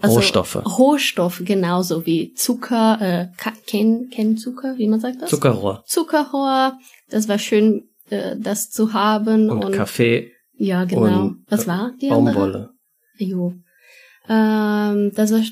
also 0.00 0.16
Rohstoffe. 0.16 0.56
Rohstoffe, 0.78 1.42
genauso 1.44 2.06
wie 2.06 2.32
Zucker, 2.34 2.98
äh, 3.00 3.28
Ka- 3.36 3.52
Ken, 3.66 4.08
Kennzucker, 4.10 4.78
wie 4.78 4.88
man 4.88 5.00
sagt 5.00 5.20
das? 5.22 5.30
Zuckerrohr 5.30 5.82
Zuckerrohr. 5.86 6.78
Das 7.10 7.28
war 7.28 7.38
schön, 7.38 7.88
äh, 8.10 8.36
das 8.38 8.70
zu 8.70 8.92
haben. 8.94 9.50
und, 9.50 9.72
Kaffee, 9.72 10.32
Ja, 10.54 10.84
genau. 10.84 11.22
und, 11.26 11.44
Was 11.48 11.64
äh, 11.64 11.66
war 11.68 11.92
die 12.00 12.10
andere? 12.10 12.34
Baumwolle. 12.34 12.70
Jo. 13.18 13.54
Ähm, 14.28 15.12
das 15.14 15.32
war, 15.32 15.42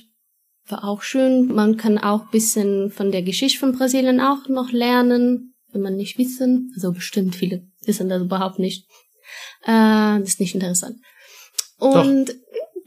war 0.69 0.85
auch 0.85 1.03
schön. 1.03 1.47
Man 1.55 1.77
kann 1.77 1.99
auch 1.99 2.31
bisschen 2.31 2.91
von 2.91 3.11
der 3.13 3.23
Geschichte 3.23 3.59
von 3.59 3.73
Brasilien 3.73 4.21
auch 4.21 4.49
noch 4.49 4.73
lernen, 4.73 5.55
wenn 5.73 5.83
man 5.83 5.97
nicht 5.97 6.19
wissen. 6.19 6.73
Also 6.75 6.93
bestimmt 6.93 7.35
viele 7.37 7.67
wissen 7.85 8.09
das 8.09 8.23
überhaupt 8.23 8.59
nicht. 8.59 8.87
Äh, 9.67 10.21
das 10.21 10.29
ist 10.29 10.41
nicht 10.41 10.55
interessant. 10.55 10.99
Und 11.79 12.35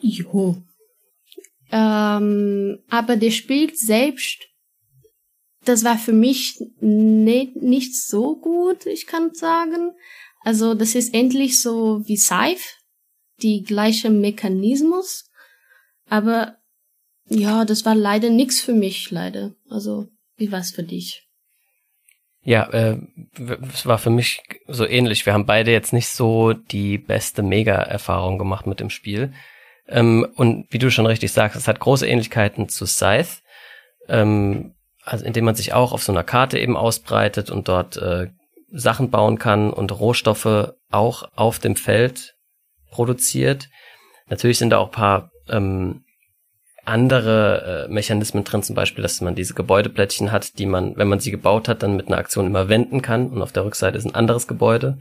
jo. 0.02 0.56
Ähm, 1.72 2.80
aber 2.89 3.15
der 3.18 3.32
Spiel 3.32 3.76
selbst, 3.76 4.39
das 5.65 5.84
war 5.84 5.98
für 5.98 6.13
mich 6.13 6.60
nicht, 6.80 7.58
nicht 7.58 7.96
so 7.96 8.36
gut, 8.38 8.86
ich 8.86 9.06
kann 9.06 9.34
sagen. 9.34 9.92
Also 10.42 10.74
das 10.74 10.96
ist 10.96 11.13
endlich 11.13 11.62
so 11.62 12.02
wie 12.08 12.18
Scythe, 12.18 12.63
die 13.42 13.63
gleiche 13.63 14.10
Mechanismus, 14.10 15.30
aber 16.08 16.58
ja, 17.30 17.65
das 17.65 17.86
war 17.86 17.94
leider 17.94 18.30
nix 18.30 18.60
für 18.60 18.74
mich, 18.74 19.12
leider. 19.12 19.54
Also 19.70 20.08
wie 20.38 20.52
war's 20.52 20.72
für 20.72 20.84
dich? 20.84 21.29
Ja, 22.50 22.64
äh, 22.72 22.98
es 23.72 23.86
war 23.86 24.00
für 24.00 24.10
mich 24.10 24.42
so 24.68 24.84
ähnlich. 24.84 25.24
Wir 25.28 25.34
haben 25.34 25.46
beide 25.46 25.70
jetzt 25.70 25.94
nicht 25.94 26.08
so 26.08 26.54
die 26.54 26.98
beste 26.98 27.44
Mega-Erfahrung 27.44 28.40
gemacht 28.40 28.66
mit 28.66 28.80
dem 28.80 28.90
Spiel. 28.90 29.34
Ähm, 29.88 30.28
und 30.36 30.66
wie 30.72 30.80
du 30.80 30.90
schon 30.90 31.06
richtig 31.06 31.32
sagst, 31.32 31.56
es 31.56 31.68
hat 31.68 31.80
große 31.80 32.08
Ähnlichkeiten 32.08 32.68
zu 32.68 32.88
Scythe, 32.88 33.44
ähm, 34.08 34.74
also 35.04 35.26
indem 35.26 35.46
man 35.46 35.54
sich 35.54 35.74
auch 35.74 35.92
auf 35.92 36.02
so 36.02 36.12
einer 36.12 36.24
Karte 36.24 36.58
eben 36.58 36.76
ausbreitet 36.76 37.52
und 37.52 37.68
dort 37.68 37.98
äh, 37.98 38.30
Sachen 38.72 39.12
bauen 39.12 39.38
kann 39.38 39.72
und 39.72 39.92
Rohstoffe 40.00 40.74
auch 40.90 41.30
auf 41.36 41.60
dem 41.60 41.76
Feld 41.76 42.34
produziert. 42.90 43.70
Natürlich 44.28 44.58
sind 44.58 44.72
da 44.72 44.80
auch 44.80 44.90
paar 44.90 45.30
ähm, 45.50 46.04
andere 46.89 47.88
äh, 47.88 47.91
Mechanismen 47.91 48.43
drin, 48.43 48.63
zum 48.63 48.75
Beispiel, 48.75 49.02
dass 49.02 49.21
man 49.21 49.36
diese 49.36 49.54
Gebäudeplättchen 49.54 50.32
hat, 50.32 50.60
die 50.60 50.65
man, 50.65 50.97
wenn 50.97 51.08
man 51.08 51.19
sie 51.19 51.32
gebaut 51.32 51.67
hat, 51.67 51.84
dann 51.84 51.95
mit 51.95 52.08
einer 52.08 52.17
Aktion 52.17 52.47
immer 52.47 52.69
wenden 52.69 53.02
kann 53.02 53.30
und 53.30 53.41
auf 53.41 53.52
der 53.52 53.65
Rückseite 53.65 53.97
ist 53.97 54.06
ein 54.06 54.15
anderes 54.15 54.47
Gebäude. 54.47 54.99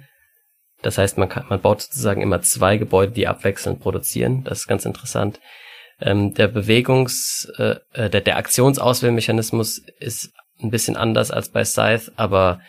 Das 0.82 0.98
heißt, 0.98 1.18
man 1.18 1.28
kann, 1.28 1.46
man 1.48 1.60
baut 1.60 1.82
sozusagen 1.82 2.22
immer 2.22 2.40
zwei 2.42 2.76
Gebäude, 2.76 3.12
die 3.12 3.26
abwechselnd 3.26 3.80
produzieren. 3.80 4.44
Das 4.44 4.60
ist 4.60 4.66
ganz 4.68 4.84
interessant. 4.84 5.40
Ähm, 6.00 6.34
der 6.34 6.46
Bewegungs, 6.48 7.50
äh, 7.58 7.76
äh, 7.92 8.08
der, 8.08 8.20
der 8.20 8.36
Aktionsauswählmechanismus 8.36 9.82
ist 9.98 10.32
ein 10.62 10.70
bisschen 10.70 10.96
anders 10.96 11.30
als 11.30 11.48
bei 11.48 11.64
Scythe, 11.64 12.12
aber 12.16 12.60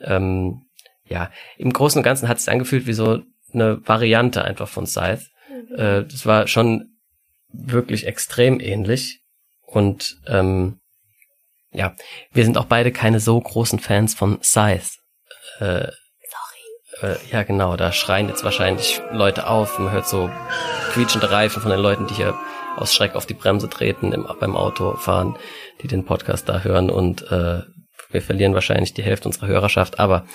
ähm, 0.00 0.62
ja, 1.06 1.30
im 1.58 1.72
Großen 1.72 1.98
und 1.98 2.04
Ganzen 2.04 2.28
hat 2.28 2.38
es 2.38 2.44
sich 2.44 2.52
angefühlt 2.52 2.86
wie 2.86 2.94
so 2.94 3.22
eine 3.52 3.86
Variante 3.86 4.42
einfach 4.42 4.68
von 4.68 4.86
Scythe. 4.86 5.26
Äh, 5.76 6.04
das 6.04 6.24
war 6.24 6.46
schon 6.46 6.93
wirklich 7.54 8.06
extrem 8.06 8.60
ähnlich. 8.60 9.20
Und 9.62 10.16
ähm, 10.26 10.80
ja, 11.72 11.94
wir 12.32 12.44
sind 12.44 12.58
auch 12.58 12.66
beide 12.66 12.92
keine 12.92 13.20
so 13.20 13.40
großen 13.40 13.78
Fans 13.78 14.14
von 14.14 14.42
Scythe. 14.42 14.90
Äh, 15.58 15.88
Sorry. 17.00 17.14
Äh, 17.14 17.16
ja, 17.30 17.42
genau, 17.42 17.76
da 17.76 17.92
schreien 17.92 18.28
jetzt 18.28 18.44
wahrscheinlich 18.44 19.00
Leute 19.10 19.48
auf. 19.48 19.78
Man 19.78 19.92
hört 19.92 20.06
so 20.06 20.30
quietschende 20.92 21.30
Reifen 21.30 21.62
von 21.62 21.70
den 21.70 21.80
Leuten, 21.80 22.06
die 22.06 22.14
hier 22.14 22.38
aus 22.76 22.94
Schreck 22.94 23.14
auf 23.14 23.26
die 23.26 23.34
Bremse 23.34 23.68
treten 23.68 24.12
im, 24.12 24.26
beim 24.40 24.56
Autofahren, 24.56 25.36
die 25.82 25.88
den 25.88 26.04
Podcast 26.04 26.48
da 26.48 26.60
hören 26.60 26.90
und 26.90 27.22
äh, 27.30 27.62
wir 28.10 28.22
verlieren 28.22 28.54
wahrscheinlich 28.54 28.94
die 28.94 29.02
Hälfte 29.02 29.28
unserer 29.28 29.48
Hörerschaft, 29.48 29.98
aber 29.98 30.26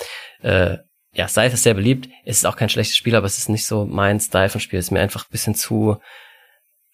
äh, 0.41 0.77
ja, 1.13 1.27
Scythe 1.27 1.53
ist 1.53 1.63
sehr 1.63 1.73
beliebt. 1.73 2.07
Es 2.23 2.37
ist 2.37 2.45
auch 2.45 2.55
kein 2.55 2.69
schlechtes 2.69 2.95
Spiel, 2.95 3.15
aber 3.15 3.25
es 3.25 3.37
ist 3.37 3.49
nicht 3.49 3.65
so 3.65 3.85
mein 3.85 4.19
Style 4.19 4.49
von 4.49 4.61
Spiel. 4.61 4.79
Es 4.79 4.85
ist 4.85 4.91
mir 4.91 4.99
einfach 4.99 5.25
ein 5.25 5.31
bisschen 5.31 5.55
zu 5.55 5.97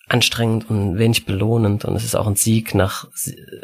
anstrengend 0.08 0.70
und 0.70 0.97
wenig 0.97 1.26
belohnend 1.26 1.86
und 1.86 1.95
es 1.95 2.03
ist 2.03 2.16
auch 2.16 2.28
ein 2.28 2.36
Sieg 2.36 2.76
nach, 2.76 3.08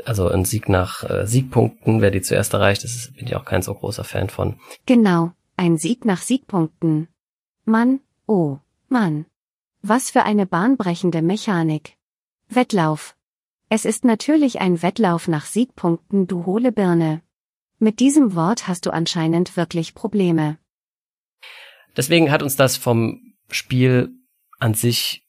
also 0.06 0.28
ein 0.28 0.46
Sieg 0.46 0.70
nach 0.70 1.04
äh, 1.04 1.28
Siegpunkten, 1.28 2.02
wer 2.02 2.12
die 2.12 2.22
zuerst 2.22 2.54
erreicht, 2.54 2.84
das 2.84 2.96
ist, 2.96 3.16
bin 3.16 3.28
ich 3.28 3.36
auch 3.36 3.46
kein 3.46 3.62
so 3.62 3.74
großer 3.74 4.04
Fan 4.04 4.30
von. 4.30 4.60
Genau, 4.86 5.32
ein 5.56 5.78
Sieg 5.78 6.06
nach 6.06 6.22
Siegpunkten. 6.22 7.08
Mann, 7.66 8.00
oh, 8.26 8.58
Mann. 8.90 9.26
Was 9.84 10.10
für 10.10 10.24
eine 10.24 10.46
bahnbrechende 10.46 11.22
Mechanik. 11.22 11.96
Wettlauf. 12.50 13.16
Es 13.70 13.86
ist 13.86 14.04
natürlich 14.04 14.60
ein 14.60 14.82
Wettlauf 14.82 15.28
nach 15.28 15.46
Siegpunkten, 15.46 16.28
du 16.28 16.46
hohle 16.46 16.72
Birne. 16.72 17.22
Mit 17.80 18.00
diesem 18.00 18.36
Wort 18.36 18.68
hast 18.68 18.86
du 18.86 18.92
anscheinend 18.92 19.58
wirklich 19.58 19.96
Probleme. 19.96 20.58
Deswegen 21.96 22.32
hat 22.32 22.44
uns 22.44 22.56
das 22.56 22.78
vom 22.78 23.34
Spiel 23.50 24.12
an 24.60 24.74
sich 24.74 25.24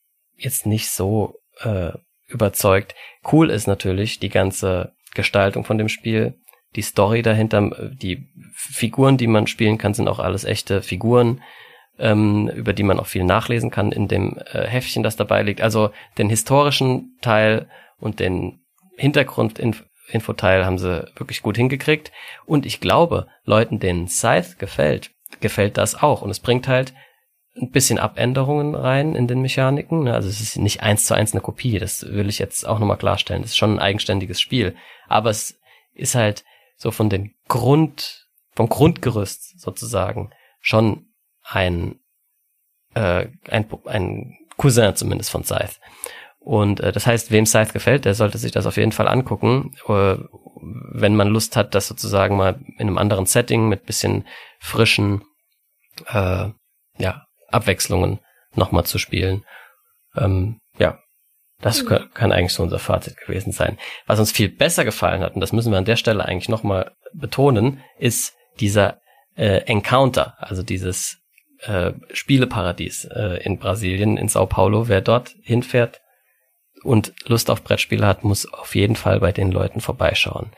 jetzt 0.44 0.66
nicht 0.66 0.90
so 0.90 1.36
äh, 1.60 1.92
überzeugt. 2.28 2.94
Cool 3.30 3.50
ist 3.50 3.66
natürlich 3.66 4.18
die 4.18 4.28
ganze 4.28 4.92
Gestaltung 5.14 5.64
von 5.64 5.78
dem 5.78 5.88
Spiel. 5.88 6.38
Die 6.74 6.82
Story 6.82 7.22
dahinter, 7.22 7.90
die 7.92 8.28
Figuren, 8.54 9.18
die 9.18 9.26
man 9.26 9.46
spielen 9.46 9.78
kann, 9.78 9.94
sind 9.94 10.08
auch 10.08 10.18
alles 10.18 10.44
echte 10.44 10.80
Figuren, 10.80 11.42
ähm, 11.98 12.48
über 12.48 12.72
die 12.72 12.82
man 12.82 12.98
auch 12.98 13.06
viel 13.06 13.24
nachlesen 13.24 13.70
kann 13.70 13.92
in 13.92 14.08
dem 14.08 14.38
äh, 14.52 14.66
Heftchen, 14.66 15.02
das 15.02 15.16
dabei 15.16 15.42
liegt. 15.42 15.60
Also 15.60 15.90
den 16.16 16.30
historischen 16.30 17.18
Teil 17.20 17.68
und 17.98 18.20
den 18.20 18.60
Hintergrundinfoteil 18.96 20.64
haben 20.64 20.78
sie 20.78 21.06
wirklich 21.16 21.42
gut 21.42 21.56
hingekriegt. 21.56 22.10
Und 22.46 22.64
ich 22.64 22.80
glaube, 22.80 23.26
Leuten, 23.44 23.78
denen 23.78 24.08
Scythe 24.08 24.56
gefällt, 24.58 25.10
gefällt 25.40 25.76
das 25.76 26.02
auch. 26.02 26.22
Und 26.22 26.30
es 26.30 26.40
bringt 26.40 26.68
halt 26.68 26.94
ein 27.54 27.70
bisschen 27.70 27.98
Abänderungen 27.98 28.74
rein 28.74 29.14
in 29.14 29.26
den 29.26 29.42
Mechaniken. 29.42 30.04
ne? 30.04 30.14
Also 30.14 30.28
es 30.28 30.40
ist 30.40 30.56
nicht 30.58 30.82
eins 30.82 31.04
zu 31.04 31.14
eins 31.14 31.32
eine 31.32 31.42
Kopie. 31.42 31.78
Das 31.78 32.02
will 32.02 32.28
ich 32.28 32.38
jetzt 32.38 32.66
auch 32.66 32.78
nochmal 32.78 32.96
klarstellen. 32.96 33.42
Das 33.42 33.52
ist 33.52 33.56
schon 33.56 33.74
ein 33.74 33.78
eigenständiges 33.78 34.40
Spiel. 34.40 34.74
Aber 35.08 35.30
es 35.30 35.58
ist 35.92 36.14
halt 36.14 36.44
so 36.76 36.90
von 36.90 37.10
den 37.10 37.34
Grund, 37.48 38.26
vom 38.54 38.68
Grundgerüst 38.68 39.60
sozusagen 39.60 40.30
schon 40.60 41.06
ein, 41.42 42.00
äh, 42.94 43.26
ein, 43.48 43.66
ein 43.84 44.38
Cousin 44.56 44.96
zumindest 44.96 45.30
von 45.30 45.44
Scythe. 45.44 45.76
Und 46.38 46.80
äh, 46.80 46.90
das 46.90 47.06
heißt, 47.06 47.30
wem 47.30 47.46
Scythe 47.46 47.72
gefällt, 47.72 48.04
der 48.04 48.14
sollte 48.14 48.38
sich 48.38 48.52
das 48.52 48.66
auf 48.66 48.76
jeden 48.76 48.92
Fall 48.92 49.08
angucken, 49.08 49.74
äh, 49.88 50.16
wenn 50.94 51.16
man 51.16 51.28
Lust 51.28 51.56
hat, 51.56 51.74
das 51.74 51.88
sozusagen 51.88 52.36
mal 52.36 52.60
in 52.78 52.88
einem 52.88 52.98
anderen 52.98 53.26
Setting 53.26 53.68
mit 53.68 53.84
bisschen 53.84 54.26
frischen 54.58 55.22
äh, 56.08 56.48
ja, 56.98 57.26
Abwechslungen 57.52 58.20
nochmal 58.54 58.84
zu 58.84 58.98
spielen. 58.98 59.44
Ähm, 60.16 60.60
ja, 60.78 60.98
das 61.60 61.86
kann, 61.86 62.10
kann 62.12 62.32
eigentlich 62.32 62.52
so 62.52 62.62
unser 62.62 62.78
Fazit 62.78 63.16
gewesen 63.16 63.52
sein. 63.52 63.78
Was 64.06 64.18
uns 64.18 64.32
viel 64.32 64.48
besser 64.48 64.84
gefallen 64.84 65.22
hat, 65.22 65.34
und 65.34 65.40
das 65.40 65.52
müssen 65.52 65.70
wir 65.70 65.78
an 65.78 65.84
der 65.84 65.96
Stelle 65.96 66.24
eigentlich 66.24 66.48
nochmal 66.48 66.92
betonen, 67.14 67.80
ist 67.98 68.34
dieser 68.60 69.00
äh, 69.36 69.62
Encounter, 69.66 70.34
also 70.38 70.62
dieses 70.62 71.18
äh, 71.60 71.92
Spieleparadies 72.12 73.04
äh, 73.04 73.42
in 73.44 73.58
Brasilien, 73.58 74.16
in 74.16 74.28
Sao 74.28 74.46
Paulo. 74.46 74.88
Wer 74.88 75.00
dort 75.00 75.34
hinfährt 75.42 76.00
und 76.82 77.14
Lust 77.26 77.48
auf 77.48 77.62
Brettspiele 77.62 78.06
hat, 78.06 78.24
muss 78.24 78.52
auf 78.52 78.74
jeden 78.74 78.96
Fall 78.96 79.20
bei 79.20 79.32
den 79.32 79.52
Leuten 79.52 79.80
vorbeischauen. 79.80 80.52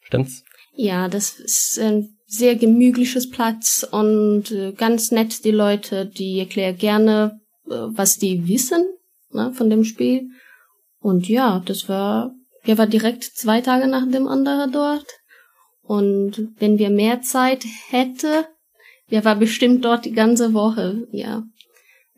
Stimmt's? 0.00 0.44
Ja, 0.76 1.08
das 1.08 1.38
ist 1.38 1.78
ein 1.78 2.13
sehr 2.26 2.56
gemütliches 2.56 3.30
Platz 3.30 3.86
und 3.88 4.50
äh, 4.50 4.72
ganz 4.72 5.10
nett 5.10 5.44
die 5.44 5.50
Leute, 5.50 6.06
die 6.06 6.38
erklären 6.40 6.76
gerne, 6.76 7.40
äh, 7.66 7.74
was 7.74 8.16
die 8.18 8.48
wissen 8.48 8.86
ne, 9.30 9.52
von 9.52 9.70
dem 9.70 9.84
Spiel. 9.84 10.28
Und 11.00 11.28
ja, 11.28 11.62
das 11.64 11.88
war, 11.88 12.32
wir 12.62 12.78
war 12.78 12.86
direkt 12.86 13.24
zwei 13.24 13.60
Tage 13.60 13.86
nach 13.86 14.10
dem 14.10 14.26
anderen 14.26 14.72
dort. 14.72 15.06
Und 15.82 16.48
wenn 16.58 16.78
wir 16.78 16.88
mehr 16.88 17.20
Zeit 17.20 17.64
hätte, 17.90 18.46
wir 19.08 19.24
war 19.24 19.36
bestimmt 19.36 19.84
dort 19.84 20.06
die 20.06 20.12
ganze 20.12 20.54
Woche. 20.54 21.06
Ja, 21.12 21.42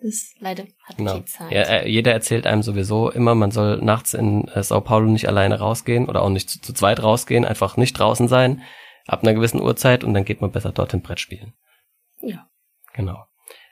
das 0.01 0.35
leider 0.39 0.65
hat 0.85 0.99
Genau. 0.99 1.19
die 1.19 1.25
Zeit. 1.25 1.51
Ja, 1.51 1.63
äh, 1.63 1.91
jeder 1.91 2.13
erzählt 2.13 2.47
einem 2.47 2.63
sowieso 2.63 3.11
immer, 3.11 3.35
man 3.35 3.51
soll 3.51 3.79
nachts 3.79 4.15
in 4.15 4.49
Sao 4.55 4.81
Paulo 4.83 5.11
nicht 5.11 5.27
alleine 5.27 5.59
rausgehen 5.59 6.09
oder 6.09 6.23
auch 6.23 6.31
nicht 6.31 6.49
zu, 6.49 6.61
zu 6.61 6.73
zweit 6.73 7.03
rausgehen, 7.03 7.45
einfach 7.45 7.77
nicht 7.77 7.99
draußen 7.99 8.29
sein, 8.29 8.63
ab 9.07 9.23
einer 9.23 9.35
gewissen 9.35 9.61
Uhrzeit 9.61 10.05
und 10.05 10.15
dann 10.15 10.25
geht 10.25 10.41
man 10.41 10.53
besser 10.53 10.73
dorthin 10.73 11.03
Brett 11.03 11.21
spielen. 11.21 11.55
Ja. 12.21 12.49
Genau. 12.95 13.27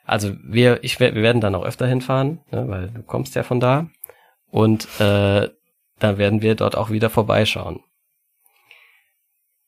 Also 0.04 0.34
wir, 0.42 0.84
ich, 0.84 1.00
wir 1.00 1.14
werden 1.14 1.40
dann 1.40 1.54
auch 1.54 1.64
öfter 1.64 1.86
hinfahren, 1.86 2.40
ne, 2.50 2.68
weil 2.68 2.90
du 2.90 3.02
kommst 3.02 3.34
ja 3.34 3.42
von 3.42 3.60
da 3.60 3.88
und 4.50 4.86
äh, 5.00 5.48
dann 5.98 6.18
werden 6.18 6.42
wir 6.42 6.54
dort 6.54 6.76
auch 6.76 6.90
wieder 6.90 7.08
vorbeischauen. 7.08 7.80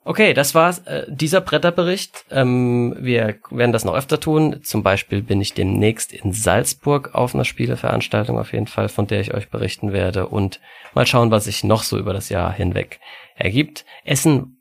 Okay, 0.05 0.35
das 0.35 0.55
war 0.55 0.73
äh, 0.87 1.05
dieser 1.09 1.41
Bretterbericht. 1.41 2.27
Ähm, 2.31 2.95
wir 3.01 3.39
werden 3.51 3.73
das 3.73 3.85
noch 3.85 3.97
öfter 3.97 4.21
tun. 4.21 4.61
Zum 4.63 4.85
Beispiel 4.85 5.21
bin 5.21 5.41
ich 5.41 5.53
demnächst 5.53 6.13
in 6.13 6.33
Salzburg 6.33 7.17
auf 7.17 7.35
einer 7.35 7.45
Spieleveranstaltung 7.45 8.39
auf 8.39 8.53
jeden 8.53 8.69
Fall, 8.69 8.89
von 8.89 9.09
der 9.09 9.21
ich 9.21 9.35
euch 9.35 9.51
berichten 9.51 9.93
werde 9.93 10.29
und 10.29 10.61
mal 10.95 11.07
schauen, 11.07 11.33
was 11.33 11.47
sich 11.47 11.65
noch 11.65 11.83
so 11.83 11.99
über 11.99 12.13
das 12.13 12.29
Jahr 12.29 12.53
hinweg 12.53 13.01
ergibt. 13.35 13.85
Essen 14.05 14.56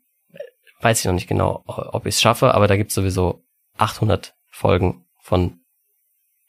weiß 0.80 1.00
ich 1.00 1.04
noch 1.06 1.12
nicht 1.12 1.28
genau, 1.28 1.62
ob 1.66 2.06
ich 2.06 2.14
es 2.14 2.20
schaffe, 2.20 2.54
aber 2.54 2.66
da 2.68 2.76
gibt 2.76 2.90
es 2.90 2.94
sowieso 2.94 3.42
800 3.76 4.34
Folgen 4.50 5.06
von 5.20 5.60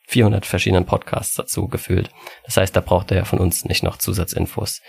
400 0.07 0.45
verschiedenen 0.45 0.85
Podcasts 0.85 1.35
dazu 1.35 1.67
gefühlt. 1.67 2.11
Das 2.45 2.57
heißt, 2.57 2.75
da 2.75 2.81
braucht 2.81 3.11
er 3.11 3.17
ja 3.17 3.25
von 3.25 3.39
uns 3.39 3.65
nicht 3.65 3.83
noch 3.83 3.97
Zusatzinfos. 3.97 4.81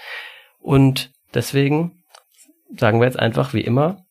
Und 0.60 1.12
deswegen 1.34 2.04
sagen 2.76 3.00
wir 3.00 3.06
jetzt 3.06 3.18
einfach 3.18 3.54
wie 3.54 3.62
immer, 3.62 4.04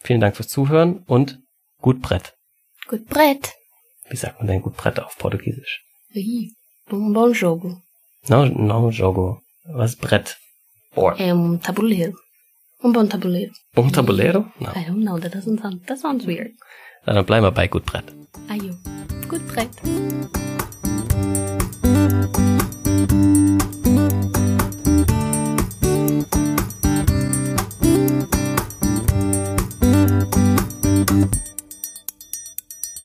vielen 0.00 0.20
Dank 0.20 0.36
fürs 0.36 0.48
Zuhören 0.48 1.02
und 1.06 1.40
gut 1.80 2.02
Brett. 2.02 2.34
Gut 2.88 3.06
Brett. 3.06 3.54
Wie 4.10 4.16
sagt 4.16 4.38
man 4.38 4.48
denn 4.48 4.60
gut 4.60 4.76
Brett 4.76 5.00
auf 5.00 5.16
Portugiesisch? 5.16 5.82
Ih, 6.12 6.52
um 6.90 7.12
bom 7.12 7.32
jogo. 7.32 7.82
No, 8.28 8.44
no 8.44 8.90
jogo. 8.90 9.40
Was 9.64 9.96
Brett? 9.96 10.38
Board. 10.94 11.18
É 11.18 11.32
um 11.32 11.60
tabuleiro. 11.60 12.16
Um 12.84 12.92
bom 12.92 13.08
tabuleiro. 13.08 13.50
Um 13.76 13.90
tabuleiro? 13.90 14.40
No. 14.60 14.68
I 14.74 14.84
don't 14.84 15.02
know, 15.02 15.18
that 15.18 15.32
doesn't 15.32 15.58
sound, 15.62 15.80
that 15.86 15.98
sounds 15.98 16.26
weird. 16.26 16.52
Dann 17.06 17.24
bleiben 17.24 17.44
wir 17.46 17.50
bei 17.50 17.66
gut 17.66 17.86
Brett. 17.86 18.04
Ayo. 18.50 18.76
Gut 19.26 19.46
Brett. 19.48 19.70